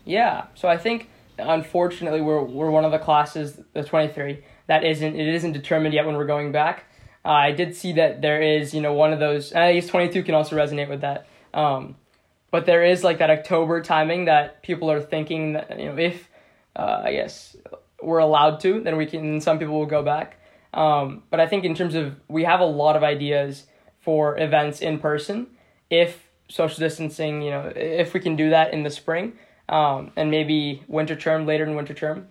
Yeah. 0.08 0.46
So 0.54 0.68
I 0.68 0.78
think 0.78 1.10
unfortunately 1.38 2.22
we're 2.22 2.42
we're 2.42 2.70
one 2.70 2.84
of 2.86 2.92
the 2.92 2.98
classes, 2.98 3.60
the 3.74 3.84
twenty 3.84 4.12
three, 4.12 4.42
that 4.66 4.82
isn't 4.82 5.14
it 5.14 5.28
isn't 5.34 5.52
determined 5.52 5.94
yet 5.94 6.06
when 6.06 6.16
we're 6.16 6.26
going 6.26 6.50
back. 6.50 6.86
Uh, 7.24 7.28
I 7.28 7.52
did 7.52 7.76
see 7.76 7.92
that 7.92 8.22
there 8.22 8.40
is 8.40 8.72
you 8.72 8.80
know 8.80 8.94
one 8.94 9.12
of 9.12 9.20
those. 9.20 9.52
I 9.52 9.74
guess 9.74 9.86
twenty 9.86 10.10
two 10.10 10.22
can 10.22 10.34
also 10.34 10.56
resonate 10.56 10.88
with 10.88 11.02
that. 11.02 11.26
Um, 11.52 11.96
but 12.50 12.64
there 12.64 12.82
is 12.84 13.04
like 13.04 13.18
that 13.18 13.28
October 13.28 13.82
timing 13.82 14.24
that 14.24 14.62
people 14.62 14.90
are 14.90 15.02
thinking 15.02 15.52
that 15.52 15.78
you 15.78 15.90
know 15.90 15.98
if 15.98 16.28
uh, 16.74 17.02
I 17.04 17.12
guess 17.12 17.54
we're 18.02 18.18
allowed 18.18 18.60
to, 18.60 18.80
then 18.80 18.96
we 18.96 19.04
can. 19.04 19.42
Some 19.42 19.58
people 19.58 19.78
will 19.78 19.86
go 19.86 20.02
back. 20.02 20.40
Um, 20.72 21.22
but 21.30 21.38
I 21.38 21.46
think 21.46 21.64
in 21.64 21.74
terms 21.74 21.94
of 21.94 22.16
we 22.28 22.44
have 22.44 22.60
a 22.60 22.66
lot 22.66 22.96
of 22.96 23.02
ideas 23.02 23.66
for 24.00 24.38
events 24.38 24.80
in 24.80 25.00
person. 25.00 25.48
If 25.90 26.28
social 26.48 26.78
distancing, 26.78 27.42
you 27.42 27.50
know, 27.50 27.70
if 27.76 28.14
we 28.14 28.20
can 28.20 28.36
do 28.36 28.50
that 28.50 28.72
in 28.72 28.82
the 28.82 28.90
spring, 28.90 29.34
um, 29.68 30.12
and 30.16 30.30
maybe 30.30 30.82
winter 30.88 31.16
term 31.16 31.46
later 31.46 31.64
in 31.64 31.74
winter 31.74 31.94
term. 31.94 32.28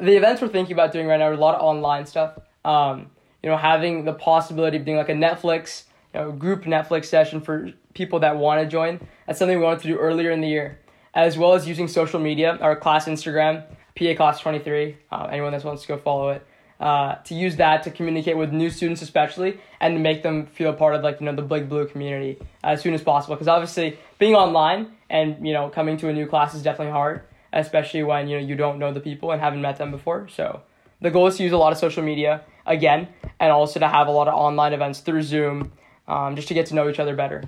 The 0.00 0.16
events 0.16 0.42
we're 0.42 0.48
thinking 0.48 0.74
about 0.74 0.92
doing 0.92 1.06
right 1.06 1.18
now 1.18 1.28
are 1.28 1.32
a 1.32 1.38
lot 1.38 1.54
of 1.54 1.62
online 1.62 2.06
stuff. 2.06 2.38
Um, 2.64 3.10
you 3.42 3.50
know, 3.50 3.56
having 3.56 4.04
the 4.04 4.12
possibility 4.12 4.76
of 4.76 4.84
doing 4.84 4.96
like 4.96 5.08
a 5.08 5.12
Netflix, 5.12 5.84
you 6.12 6.20
know, 6.20 6.32
group 6.32 6.64
Netflix 6.64 7.06
session 7.06 7.40
for 7.40 7.70
people 7.94 8.20
that 8.20 8.36
want 8.36 8.60
to 8.60 8.66
join. 8.66 9.00
That's 9.26 9.38
something 9.38 9.58
we 9.58 9.64
wanted 9.64 9.82
to 9.82 9.88
do 9.88 9.96
earlier 9.96 10.30
in 10.30 10.40
the 10.40 10.48
year, 10.48 10.80
as 11.14 11.38
well 11.38 11.54
as 11.54 11.66
using 11.66 11.88
social 11.88 12.20
media, 12.20 12.58
our 12.60 12.76
class 12.76 13.06
Instagram, 13.06 13.64
PA 13.96 14.14
Class 14.16 14.40
23. 14.40 14.96
Uh, 15.10 15.28
anyone 15.30 15.52
that 15.52 15.64
wants 15.64 15.82
to 15.82 15.88
go 15.88 15.96
follow 15.96 16.30
it. 16.30 16.46
Uh, 16.78 17.14
to 17.22 17.34
use 17.34 17.56
that 17.56 17.82
to 17.84 17.90
communicate 17.90 18.36
with 18.36 18.52
new 18.52 18.68
students 18.68 19.00
especially 19.00 19.58
and 19.80 19.94
to 19.94 19.98
make 19.98 20.22
them 20.22 20.44
feel 20.44 20.74
part 20.74 20.94
of 20.94 21.02
like 21.02 21.18
you 21.20 21.24
know 21.24 21.34
the 21.34 21.40
big 21.40 21.70
blue 21.70 21.86
community 21.86 22.36
as 22.62 22.82
soon 22.82 22.92
as 22.92 23.00
possible 23.00 23.34
because 23.34 23.48
obviously 23.48 23.98
being 24.18 24.34
online 24.34 24.92
and 25.10 25.46
you 25.46 25.52
know 25.52 25.68
coming 25.68 25.96
to 25.96 26.08
a 26.08 26.12
new 26.12 26.26
class 26.26 26.54
is 26.54 26.62
definitely 26.62 26.92
hard 26.92 27.22
especially 27.52 28.02
when 28.02 28.28
you 28.28 28.38
know 28.38 28.44
you 28.46 28.54
don't 28.54 28.78
know 28.78 28.92
the 28.92 29.00
people 29.00 29.30
and 29.32 29.40
haven't 29.40 29.60
met 29.62 29.76
them 29.78 29.90
before 29.90 30.28
so 30.28 30.60
the 31.00 31.10
goal 31.10 31.26
is 31.26 31.36
to 31.36 31.42
use 31.42 31.52
a 31.52 31.56
lot 31.58 31.72
of 31.72 31.78
social 31.78 32.02
media 32.02 32.42
again 32.66 33.08
and 33.40 33.52
also 33.52 33.78
to 33.80 33.88
have 33.88 34.06
a 34.08 34.10
lot 34.10 34.28
of 34.28 34.34
online 34.34 34.72
events 34.72 35.00
through 35.00 35.22
zoom 35.22 35.72
um, 36.08 36.36
just 36.36 36.48
to 36.48 36.54
get 36.54 36.66
to 36.66 36.74
know 36.74 36.88
each 36.88 36.98
other 37.00 37.14
better 37.16 37.42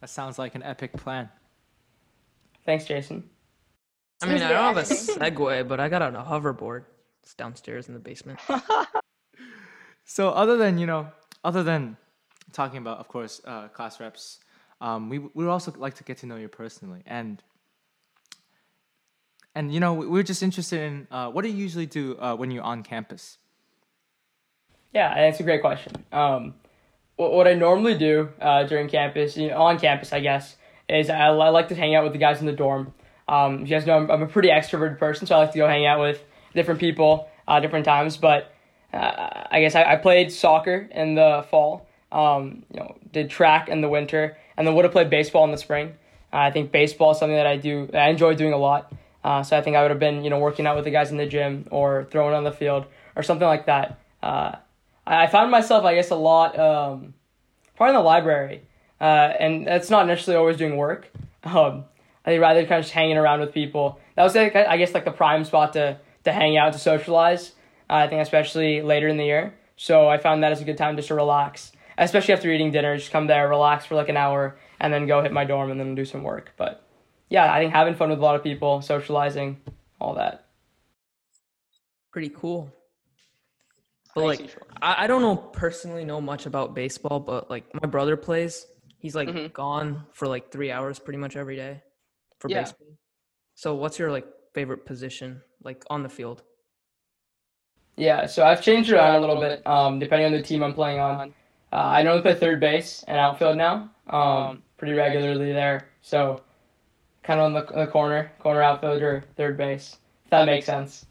That 0.00 0.10
sounds 0.10 0.38
like 0.38 0.54
an 0.54 0.62
epic 0.62 0.92
plan. 0.94 1.28
thanks 2.64 2.84
jason 2.84 3.30
I 4.22 4.26
mean, 4.28 4.40
I 4.40 4.48
don't 4.48 4.74
have 4.74 4.78
a 4.78 4.88
good. 4.88 4.96
Segway, 5.36 5.68
but 5.68 5.78
I 5.78 5.90
got 5.90 6.00
on 6.00 6.16
a 6.16 6.24
hoverboard. 6.24 6.84
It's 7.22 7.34
downstairs 7.34 7.86
in 7.88 7.92
the 7.92 8.00
basement. 8.00 8.40
So 10.06 10.30
other 10.30 10.56
than 10.56 10.78
you 10.78 10.86
know, 10.86 11.08
other 11.44 11.62
than 11.62 11.96
talking 12.52 12.78
about, 12.78 12.98
of 12.98 13.08
course, 13.08 13.40
uh, 13.44 13.68
class 13.68 13.98
reps, 14.00 14.38
um, 14.80 15.08
we 15.08 15.18
we 15.18 15.44
would 15.44 15.48
also 15.50 15.72
like 15.76 15.94
to 15.94 16.04
get 16.04 16.18
to 16.18 16.26
know 16.26 16.36
you 16.36 16.48
personally, 16.48 17.02
and 17.06 17.42
and 19.54 19.72
you 19.72 19.80
know, 19.80 19.94
we- 19.94 20.06
we're 20.06 20.22
just 20.22 20.42
interested 20.42 20.80
in 20.80 21.06
uh, 21.10 21.30
what 21.30 21.42
do 21.42 21.48
you 21.50 21.56
usually 21.56 21.86
do 21.86 22.16
uh, 22.18 22.34
when 22.36 22.50
you're 22.50 22.62
on 22.62 22.82
campus? 22.82 23.38
Yeah, 24.92 25.14
that's 25.14 25.40
a 25.40 25.42
great 25.42 25.60
question. 25.60 25.92
Um, 26.12 26.54
what, 27.16 27.32
what 27.32 27.48
I 27.48 27.54
normally 27.54 27.96
do 27.96 28.30
uh, 28.40 28.64
during 28.64 28.88
campus, 28.88 29.36
you 29.36 29.48
know, 29.48 29.56
on 29.62 29.78
campus, 29.78 30.12
I 30.12 30.20
guess, 30.20 30.56
is 30.88 31.08
I, 31.10 31.26
I 31.28 31.48
like 31.48 31.68
to 31.68 31.74
hang 31.74 31.94
out 31.94 32.04
with 32.04 32.12
the 32.12 32.18
guys 32.18 32.40
in 32.40 32.46
the 32.46 32.52
dorm. 32.52 32.92
Um, 33.28 33.60
you 33.60 33.66
guys 33.66 33.86
know 33.86 33.96
I'm, 33.96 34.10
I'm 34.10 34.22
a 34.22 34.26
pretty 34.26 34.48
extroverted 34.48 34.98
person, 34.98 35.26
so 35.26 35.34
I 35.34 35.38
like 35.38 35.52
to 35.52 35.58
go 35.58 35.66
hang 35.66 35.86
out 35.86 36.00
with 36.00 36.22
different 36.54 36.78
people, 36.80 37.28
uh, 37.48 37.58
different 37.60 37.84
times. 37.84 38.16
But 38.16 38.52
uh, 38.92 39.44
I 39.50 39.60
guess 39.60 39.74
I, 39.74 39.84
I 39.84 39.96
played 39.96 40.30
soccer 40.32 40.88
in 40.92 41.14
the 41.14 41.44
fall. 41.50 41.88
Um, 42.12 42.64
you 42.72 42.78
know, 42.80 42.96
did 43.12 43.28
track 43.30 43.68
in 43.68 43.80
the 43.80 43.88
winter, 43.88 44.36
and 44.56 44.66
then 44.66 44.74
would 44.74 44.84
have 44.84 44.92
played 44.92 45.10
baseball 45.10 45.44
in 45.44 45.50
the 45.50 45.58
spring. 45.58 45.94
Uh, 46.32 46.38
I 46.38 46.50
think 46.50 46.72
baseball 46.72 47.12
is 47.12 47.18
something 47.18 47.36
that 47.36 47.46
I 47.46 47.56
do. 47.56 47.88
I 47.92 48.08
enjoy 48.08 48.34
doing 48.34 48.52
a 48.52 48.58
lot. 48.58 48.92
Uh, 49.22 49.42
so 49.42 49.56
I 49.56 49.60
think 49.60 49.76
I 49.76 49.82
would 49.82 49.90
have 49.90 49.98
been, 49.98 50.22
you 50.22 50.30
know, 50.30 50.38
working 50.38 50.66
out 50.66 50.76
with 50.76 50.84
the 50.84 50.90
guys 50.90 51.10
in 51.10 51.16
the 51.16 51.26
gym 51.26 51.66
or 51.70 52.06
throwing 52.10 52.34
on 52.34 52.44
the 52.44 52.52
field 52.52 52.86
or 53.16 53.22
something 53.22 53.46
like 53.46 53.66
that. 53.66 53.98
Uh, 54.22 54.52
I 55.06 55.24
I 55.24 55.26
found 55.26 55.50
myself, 55.50 55.84
I 55.84 55.94
guess, 55.94 56.10
a 56.10 56.16
lot 56.16 56.58
um, 56.58 57.14
probably 57.76 57.94
in 57.94 57.96
the 57.96 58.04
library, 58.04 58.62
uh, 59.00 59.04
and 59.04 59.66
that's 59.66 59.90
not 59.90 60.06
necessarily 60.06 60.38
always 60.38 60.56
doing 60.56 60.76
work. 60.76 61.10
Um, 61.44 61.84
I'd 62.24 62.40
rather 62.40 62.62
kind 62.62 62.80
of 62.80 62.82
just 62.86 62.92
hanging 62.92 63.16
around 63.16 63.38
with 63.38 63.54
people. 63.54 64.00
That 64.16 64.24
was, 64.24 64.34
like, 64.34 64.56
I 64.56 64.76
guess, 64.78 64.92
like 64.92 65.04
the 65.04 65.12
prime 65.12 65.44
spot 65.44 65.74
to 65.74 66.00
to 66.24 66.32
hang 66.32 66.56
out 66.56 66.72
to 66.72 66.78
socialize. 66.80 67.52
Uh, 67.88 67.94
I 67.94 68.08
think 68.08 68.20
especially 68.20 68.82
later 68.82 69.06
in 69.06 69.16
the 69.16 69.24
year. 69.24 69.54
So 69.76 70.08
I 70.08 70.18
found 70.18 70.42
that 70.42 70.50
as 70.50 70.60
a 70.60 70.64
good 70.64 70.76
time 70.76 70.96
just 70.96 71.06
to 71.08 71.14
relax, 71.14 71.70
especially 71.98 72.34
after 72.34 72.50
eating 72.50 72.70
dinner. 72.72 72.96
Just 72.96 73.10
come 73.10 73.26
there, 73.26 73.48
relax 73.48 73.86
for 73.86 73.94
like 73.94 74.08
an 74.08 74.16
hour, 74.16 74.58
and 74.80 74.92
then 74.92 75.06
go 75.06 75.22
hit 75.22 75.32
my 75.32 75.44
dorm 75.44 75.70
and 75.70 75.78
then 75.80 75.94
do 75.94 76.04
some 76.04 76.22
work. 76.22 76.52
But 76.56 76.82
yeah, 77.28 77.52
I 77.52 77.60
think 77.60 77.72
having 77.72 77.94
fun 77.94 78.10
with 78.10 78.18
a 78.18 78.22
lot 78.22 78.36
of 78.36 78.42
people, 78.42 78.82
socializing, 78.82 79.58
all 80.00 80.14
that. 80.14 80.46
Pretty 82.12 82.30
cool. 82.30 82.72
But 84.14 84.24
like. 84.24 84.56
I, 84.80 85.04
I 85.04 85.06
don't 85.06 85.22
know 85.22 85.36
personally 85.36 86.04
know 86.04 86.20
much 86.20 86.46
about 86.46 86.74
baseball, 86.74 87.20
but 87.20 87.50
like 87.50 87.64
my 87.80 87.88
brother 87.88 88.16
plays. 88.16 88.66
He's 88.98 89.14
like 89.14 89.28
Mhm. 89.28 89.52
gone 89.52 90.06
for 90.12 90.26
like 90.26 90.50
three 90.50 90.70
hours 90.72 90.98
pretty 90.98 91.18
much 91.18 91.36
every 91.36 91.56
day 91.56 91.82
for 92.38 92.48
Yeah. 92.50 92.60
baseball. 92.62 92.88
So 93.54 93.74
what's 93.74 93.98
your 93.98 94.10
like 94.10 94.26
favorite 94.54 94.84
position 94.86 95.42
like 95.62 95.84
on 95.90 96.02
the 96.02 96.08
field? 96.08 96.42
Yeah, 97.96 98.26
so 98.26 98.44
I've 98.44 98.62
changed 98.62 98.90
around 98.90 99.16
a 99.16 99.20
little 99.20 99.40
bit, 99.40 99.66
um, 99.66 99.98
depending 99.98 100.26
on 100.26 100.32
the 100.32 100.42
team 100.42 100.62
I'm 100.62 100.74
playing 100.74 100.98
on. 101.00 101.32
Uh, 101.76 101.80
I 101.80 102.02
normally 102.02 102.22
play 102.22 102.34
third 102.34 102.58
base 102.58 103.04
and 103.06 103.18
outfield 103.18 103.58
now, 103.58 103.90
um, 104.08 104.62
pretty 104.78 104.94
regularly 104.94 105.52
there. 105.52 105.88
So, 106.00 106.40
kind 107.22 107.38
of 107.38 107.44
on 107.44 107.52
the, 107.52 107.66
the 107.70 107.86
corner, 107.86 108.32
corner 108.38 108.62
outfielder, 108.62 109.24
third 109.36 109.58
base. 109.58 109.98
If 110.24 110.30
that 110.30 110.46
makes 110.46 110.64
sense. 110.64 111.04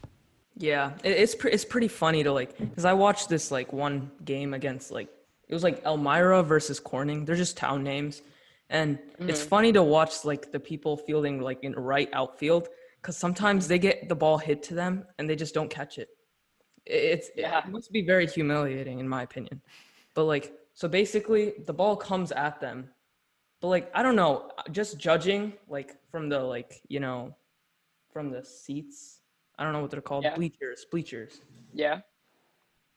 Yeah, 0.56 0.90
it's 1.04 1.36
pre- 1.36 1.52
it's 1.52 1.64
pretty 1.64 1.86
funny 1.86 2.24
to 2.24 2.32
like 2.32 2.58
because 2.58 2.84
I 2.84 2.94
watched 2.94 3.28
this 3.28 3.52
like 3.52 3.72
one 3.72 4.10
game 4.24 4.54
against 4.54 4.90
like 4.90 5.08
it 5.48 5.54
was 5.54 5.62
like 5.62 5.84
Elmira 5.84 6.42
versus 6.42 6.80
Corning. 6.80 7.24
They're 7.24 7.36
just 7.36 7.56
town 7.56 7.84
names, 7.84 8.22
and 8.68 8.98
it's 9.20 9.44
funny 9.44 9.70
to 9.72 9.84
watch 9.84 10.24
like 10.24 10.50
the 10.50 10.58
people 10.58 10.96
fielding 10.96 11.40
like 11.40 11.62
in 11.62 11.74
right 11.74 12.08
outfield 12.12 12.68
because 13.00 13.16
sometimes 13.16 13.68
they 13.68 13.78
get 13.78 14.08
the 14.08 14.16
ball 14.16 14.36
hit 14.38 14.64
to 14.64 14.74
them 14.74 15.04
and 15.18 15.30
they 15.30 15.36
just 15.36 15.54
don't 15.54 15.70
catch 15.70 15.98
it. 15.98 16.08
It- 16.86 17.04
It's 17.12 17.30
Yeah. 17.36 17.58
it 17.64 17.68
must 17.70 17.92
be 17.92 18.02
very 18.02 18.26
humiliating 18.26 18.98
in 18.98 19.08
my 19.08 19.22
opinion. 19.22 19.60
But 20.16 20.24
like 20.24 20.54
so 20.72 20.88
basically 20.88 21.52
the 21.66 21.74
ball 21.74 21.94
comes 21.94 22.32
at 22.32 22.58
them, 22.60 22.88
but 23.60 23.68
like 23.68 23.90
I 23.94 24.02
don't 24.02 24.16
know, 24.16 24.50
just 24.72 24.98
judging 24.98 25.52
like 25.68 25.96
from 26.10 26.28
the 26.30 26.40
like 26.40 26.80
you 26.88 26.98
know 26.98 27.36
from 28.12 28.30
the 28.30 28.42
seats. 28.42 29.20
I 29.58 29.64
don't 29.64 29.74
know 29.74 29.80
what 29.80 29.90
they're 29.90 30.00
called. 30.00 30.24
Yeah. 30.24 30.34
Bleachers, 30.34 30.86
bleachers. 30.90 31.40
Yeah. 31.72 32.00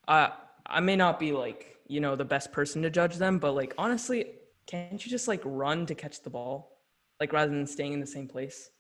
I 0.08 0.32
I 0.65 0.79
may 0.79 0.95
not 0.95 1.19
be 1.19 1.34
like, 1.34 1.77
you 1.88 1.99
know, 1.99 2.15
the 2.15 2.25
best 2.25 2.53
person 2.53 2.82
to 2.84 2.89
judge 2.89 3.17
them, 3.17 3.38
but 3.38 3.53
like 3.53 3.73
honestly, 3.77 4.36
can't 4.65 5.03
you 5.03 5.12
just 5.12 5.27
like 5.27 5.41
run 5.43 5.86
to 5.88 5.95
catch 5.95 6.23
the 6.23 6.29
ball? 6.29 6.77
Like 7.19 7.34
rather 7.34 7.51
than 7.51 7.67
staying 7.67 7.91
in 7.91 7.99
the 7.99 8.08
same 8.08 8.29
place? 8.29 8.71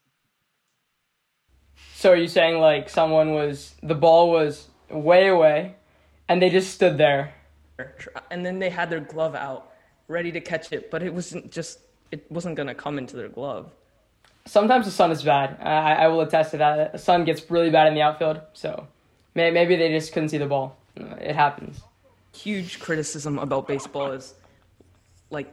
So 1.93 2.11
are 2.11 2.15
you 2.15 2.29
saying 2.29 2.59
like 2.59 2.89
someone 2.89 3.33
was 3.33 3.75
the 3.83 3.95
ball 3.95 4.29
was 4.31 4.69
way 4.89 5.27
away, 5.27 5.75
and 6.29 6.41
they 6.41 6.49
just 6.49 6.73
stood 6.73 6.97
there? 6.97 7.33
And 8.31 8.45
then 8.45 8.59
they 8.59 8.69
had 8.69 8.89
their 8.89 8.99
glove 8.99 9.35
out, 9.35 9.71
ready 10.07 10.31
to 10.31 10.41
catch 10.41 10.71
it, 10.71 10.91
but 10.91 11.03
it 11.03 11.13
wasn't 11.13 11.51
just 11.51 11.79
it 12.11 12.25
wasn't 12.31 12.55
gonna 12.55 12.75
come 12.75 12.97
into 12.97 13.15
their 13.15 13.29
glove. 13.29 13.71
Sometimes 14.45 14.85
the 14.85 14.91
sun 14.91 15.11
is 15.11 15.21
bad. 15.21 15.57
I, 15.61 16.05
I 16.05 16.07
will 16.07 16.21
attest 16.21 16.51
to 16.51 16.57
that. 16.57 16.93
The 16.93 16.97
sun 16.97 17.25
gets 17.25 17.49
really 17.51 17.69
bad 17.69 17.87
in 17.87 17.93
the 17.93 18.01
outfield, 18.01 18.41
so 18.53 18.87
may, 19.35 19.51
maybe 19.51 19.75
they 19.75 19.89
just 19.89 20.11
couldn't 20.13 20.29
see 20.29 20.37
the 20.39 20.47
ball. 20.47 20.77
It 20.95 21.35
happens. 21.35 21.81
Huge 22.33 22.79
criticism 22.79 23.37
about 23.37 23.67
baseball 23.67 24.11
is 24.11 24.33
like 25.29 25.51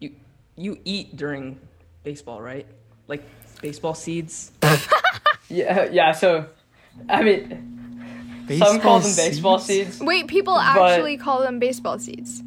you 0.00 0.12
you 0.56 0.78
eat 0.84 1.16
during 1.16 1.58
baseball, 2.04 2.40
right? 2.42 2.66
Like 3.08 3.22
baseball 3.62 3.94
seeds. 3.94 4.52
Yeah, 5.48 5.88
yeah. 5.90 6.12
So, 6.12 6.46
I 7.08 7.22
mean, 7.22 7.85
some 8.48 8.80
call 8.80 9.00
them 9.00 9.14
baseball 9.16 9.58
seeds. 9.58 10.00
Wait, 10.00 10.26
people 10.26 10.58
actually 10.58 11.16
call 11.16 11.40
them 11.40 11.58
baseball 11.58 11.98
seeds. 11.98 12.42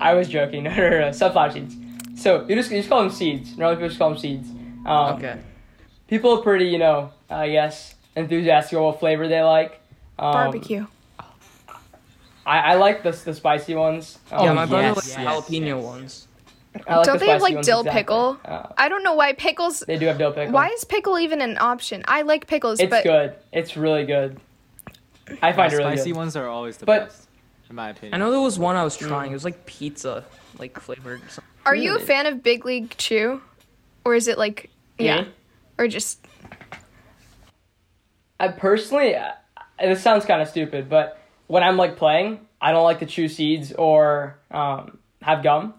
I 0.00 0.14
was 0.14 0.28
joking. 0.28 0.64
No, 0.64 0.74
no, 0.74 0.90
no, 0.90 1.00
no. 1.00 1.12
Sunflower 1.12 1.52
seeds. 1.52 1.76
So 2.16 2.46
you 2.48 2.54
just 2.54 2.70
you 2.70 2.78
just 2.78 2.88
call 2.88 3.02
them 3.02 3.10
seeds. 3.10 3.56
Normally 3.56 3.76
people 3.76 3.88
just 3.88 3.98
call 3.98 4.10
them 4.10 4.18
seeds. 4.18 4.48
Um, 4.86 5.16
Okay. 5.16 5.38
People 6.06 6.38
are 6.38 6.42
pretty, 6.42 6.66
you 6.66 6.78
know, 6.78 7.10
I 7.30 7.48
guess, 7.48 7.94
enthusiastic 8.14 8.74
about 8.76 8.84
what 8.84 9.00
flavor 9.00 9.26
they 9.26 9.40
like. 9.40 9.80
Um, 10.18 10.32
Barbecue. 10.32 10.86
I, 12.46 12.58
I 12.58 12.74
like 12.74 13.02
the 13.02 13.10
the 13.10 13.34
spicy 13.34 13.74
ones. 13.74 14.18
Um, 14.30 14.44
yeah, 14.44 14.52
my 14.52 14.66
brother 14.66 14.88
yes, 14.88 14.96
likes 14.96 15.08
yes, 15.08 15.26
jalapeno 15.26 15.66
yes. 15.66 15.84
ones. 15.84 16.28
I 16.86 16.96
like 16.96 17.06
Don't 17.06 17.18
the 17.18 17.24
they 17.24 17.30
have 17.30 17.40
like 17.40 17.62
dill 17.62 17.80
exactly. 17.80 18.00
pickle? 18.00 18.38
Uh, 18.44 18.66
I 18.76 18.88
don't 18.88 19.02
know 19.04 19.14
why 19.14 19.32
pickles. 19.32 19.80
they 19.80 19.96
do 19.96 20.06
have 20.06 20.18
dill 20.18 20.32
pickle. 20.32 20.52
Why 20.52 20.68
is 20.68 20.84
pickle 20.84 21.18
even 21.18 21.40
an 21.40 21.56
option? 21.58 22.02
I 22.06 22.22
like 22.22 22.46
pickles, 22.46 22.80
It's 22.80 22.90
but 22.90 23.04
good. 23.04 23.34
It's 23.52 23.76
really 23.76 24.04
good. 24.04 24.40
I 25.42 25.52
The 25.52 25.56
find 25.56 25.72
it 25.72 25.76
really 25.76 25.96
spicy 25.96 26.10
good. 26.12 26.16
ones 26.18 26.36
are 26.36 26.48
always 26.48 26.76
the 26.76 26.86
But- 26.86 27.06
best, 27.06 27.28
in 27.70 27.76
my 27.76 27.90
opinion. 27.90 28.14
I 28.14 28.18
know 28.18 28.30
there 28.30 28.40
was 28.40 28.58
one 28.58 28.76
I 28.76 28.84
was 28.84 28.96
trying. 28.96 29.30
It 29.30 29.34
was 29.34 29.44
like 29.44 29.64
pizza, 29.66 30.24
like 30.58 30.78
flavored. 30.78 31.22
or 31.22 31.28
something. 31.28 31.50
are 31.66 31.74
you 31.74 31.96
a 31.96 31.98
fan 32.00 32.26
of 32.26 32.42
Big 32.42 32.64
League 32.64 32.94
Chew, 32.98 33.40
or 34.04 34.14
is 34.14 34.28
it 34.28 34.36
like 34.38 34.70
yeah, 34.98 35.22
Me? 35.22 35.28
or 35.78 35.88
just 35.88 36.18
I 38.38 38.48
personally, 38.48 39.14
uh, 39.16 39.32
this 39.80 40.02
sounds 40.02 40.24
kind 40.24 40.42
of 40.42 40.48
stupid, 40.48 40.88
but 40.88 41.18
when 41.46 41.62
I'm 41.62 41.76
like 41.76 41.96
playing, 41.96 42.40
I 42.60 42.72
don't 42.72 42.84
like 42.84 42.98
to 43.00 43.06
chew 43.06 43.28
seeds 43.28 43.72
or 43.72 44.38
um, 44.50 44.98
have 45.22 45.42
gum. 45.42 45.74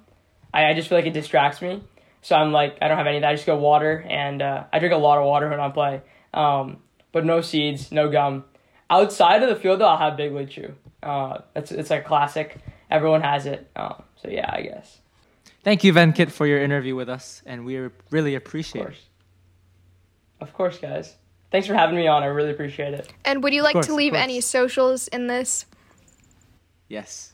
I, 0.53 0.69
I 0.69 0.73
just 0.73 0.87
feel 0.89 0.97
like 0.97 1.05
it 1.07 1.13
distracts 1.13 1.61
me. 1.61 1.83
So 2.21 2.35
I'm 2.35 2.51
like, 2.51 2.77
I 2.81 2.87
don't 2.87 2.97
have 2.97 3.07
any 3.07 3.17
of 3.17 3.21
that. 3.21 3.29
I 3.29 3.35
just 3.35 3.45
go 3.45 3.57
water, 3.57 4.03
and 4.09 4.41
uh, 4.41 4.63
I 4.73 4.79
drink 4.79 4.93
a 4.93 4.97
lot 4.97 5.19
of 5.19 5.25
water 5.25 5.49
when 5.49 5.59
I 5.59 5.69
play. 5.69 6.01
Um, 6.33 6.77
but 7.11 7.23
no 7.25 7.41
seeds, 7.41 7.91
no 7.91 8.09
gum. 8.09 8.45
Outside 8.89 9.41
of 9.43 9.49
the 9.49 9.55
field, 9.55 9.81
though, 9.81 9.87
I'll 9.87 9.97
have 9.97 10.17
Big 10.17 10.31
League 10.33 10.49
Chew. 10.49 10.73
Uh, 11.01 11.39
it's 11.55 11.71
it's 11.71 11.91
a 11.91 12.01
classic. 12.01 12.57
Everyone 12.89 13.21
has 13.21 13.45
it. 13.45 13.69
Um, 13.75 14.03
so 14.15 14.29
yeah, 14.29 14.49
I 14.51 14.61
guess. 14.61 14.99
Thank 15.63 15.83
you, 15.83 15.93
Venkat, 15.93 16.29
for 16.29 16.45
your 16.45 16.61
interview 16.61 16.95
with 16.95 17.09
us, 17.09 17.41
and 17.45 17.65
we 17.65 17.89
really 18.11 18.35
appreciate 18.35 18.81
it. 18.81 18.85
Of 18.85 18.87
course. 18.87 19.01
Of 20.41 20.53
course, 20.53 20.77
guys. 20.77 21.15
Thanks 21.51 21.67
for 21.67 21.73
having 21.73 21.95
me 21.95 22.07
on. 22.07 22.21
I 22.21 22.27
really 22.27 22.51
appreciate 22.51 22.93
it. 22.93 23.11
and 23.23 23.41
would 23.41 23.53
you 23.53 23.63
like 23.63 23.73
course, 23.73 23.87
to 23.87 23.95
leave 23.95 24.13
any 24.13 24.41
socials 24.41 25.07
in 25.07 25.27
this? 25.27 25.65
Yes. 26.87 27.33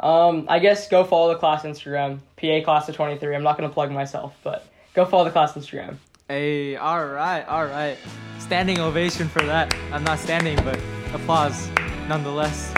Um, 0.00 0.46
I 0.48 0.58
guess 0.58 0.88
go 0.88 1.04
follow 1.04 1.32
the 1.32 1.38
class 1.38 1.62
Instagram, 1.62 2.18
PA 2.36 2.64
class 2.64 2.88
of 2.88 2.96
23. 2.96 3.34
I'm 3.34 3.42
not 3.42 3.56
going 3.56 3.68
to 3.68 3.72
plug 3.72 3.92
myself, 3.92 4.34
but 4.42 4.66
go 4.94 5.04
follow 5.04 5.24
the 5.24 5.30
class 5.30 5.52
Instagram. 5.52 5.96
Hey, 6.28 6.76
all 6.76 7.06
right, 7.06 7.42
all 7.46 7.66
right. 7.66 7.98
Standing 8.38 8.78
ovation 8.78 9.28
for 9.28 9.42
that. 9.42 9.74
I'm 9.90 10.04
not 10.04 10.18
standing, 10.18 10.56
but 10.64 10.78
applause 11.12 11.68
nonetheless. 12.08 12.72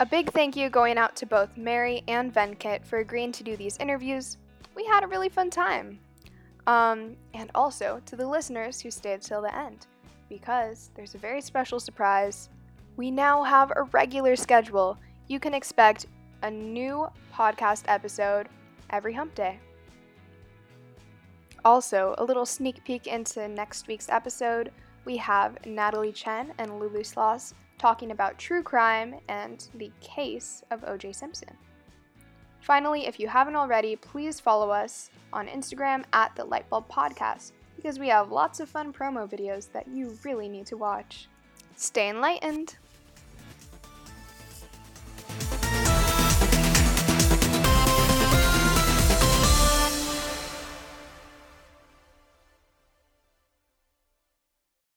A 0.00 0.06
big 0.06 0.30
thank 0.32 0.54
you 0.54 0.70
going 0.70 0.96
out 0.96 1.16
to 1.16 1.26
both 1.26 1.56
Mary 1.56 2.02
and 2.06 2.32
Venkat 2.32 2.84
for 2.84 2.98
agreeing 2.98 3.32
to 3.32 3.42
do 3.42 3.56
these 3.56 3.76
interviews. 3.78 4.36
We 4.74 4.84
had 4.84 5.02
a 5.02 5.08
really 5.08 5.28
fun 5.28 5.50
time. 5.50 5.98
Um, 6.66 7.16
and 7.34 7.50
also 7.54 8.00
to 8.06 8.14
the 8.14 8.26
listeners 8.26 8.80
who 8.80 8.90
stayed 8.90 9.22
till 9.22 9.42
the 9.42 9.56
end, 9.56 9.86
because 10.28 10.90
there's 10.94 11.14
a 11.14 11.18
very 11.18 11.40
special 11.40 11.80
surprise. 11.80 12.48
We 12.96 13.10
now 13.10 13.42
have 13.42 13.72
a 13.74 13.82
regular 13.84 14.36
schedule. 14.36 14.98
You 15.26 15.40
can 15.40 15.54
expect 15.54 16.06
a 16.42 16.50
new 16.50 17.08
podcast 17.34 17.84
episode 17.88 18.48
every 18.90 19.12
hump 19.12 19.34
day. 19.34 19.58
Also, 21.64 22.14
a 22.18 22.24
little 22.24 22.46
sneak 22.46 22.84
peek 22.84 23.06
into 23.06 23.48
next 23.48 23.88
week's 23.88 24.08
episode. 24.08 24.70
We 25.04 25.16
have 25.16 25.64
Natalie 25.66 26.12
Chen 26.12 26.52
and 26.58 26.78
Lulu 26.78 27.00
Sloss 27.00 27.54
talking 27.78 28.10
about 28.10 28.38
true 28.38 28.62
crime 28.62 29.16
and 29.28 29.66
the 29.74 29.90
case 30.00 30.62
of 30.70 30.84
O.J. 30.84 31.12
Simpson. 31.12 31.56
Finally, 32.60 33.06
if 33.06 33.18
you 33.20 33.28
haven't 33.28 33.56
already, 33.56 33.96
please 33.96 34.40
follow 34.40 34.70
us 34.70 35.10
on 35.32 35.46
Instagram 35.46 36.04
at 36.12 36.34
the 36.36 36.44
Lightbulb 36.44 36.88
Podcast 36.88 37.52
because 37.76 37.98
we 37.98 38.08
have 38.08 38.32
lots 38.32 38.60
of 38.60 38.68
fun 38.68 38.92
promo 38.92 39.28
videos 39.30 39.70
that 39.72 39.86
you 39.88 40.18
really 40.24 40.48
need 40.48 40.66
to 40.66 40.76
watch. 40.76 41.28
Stay 41.76 42.08
enlightened! 42.10 42.76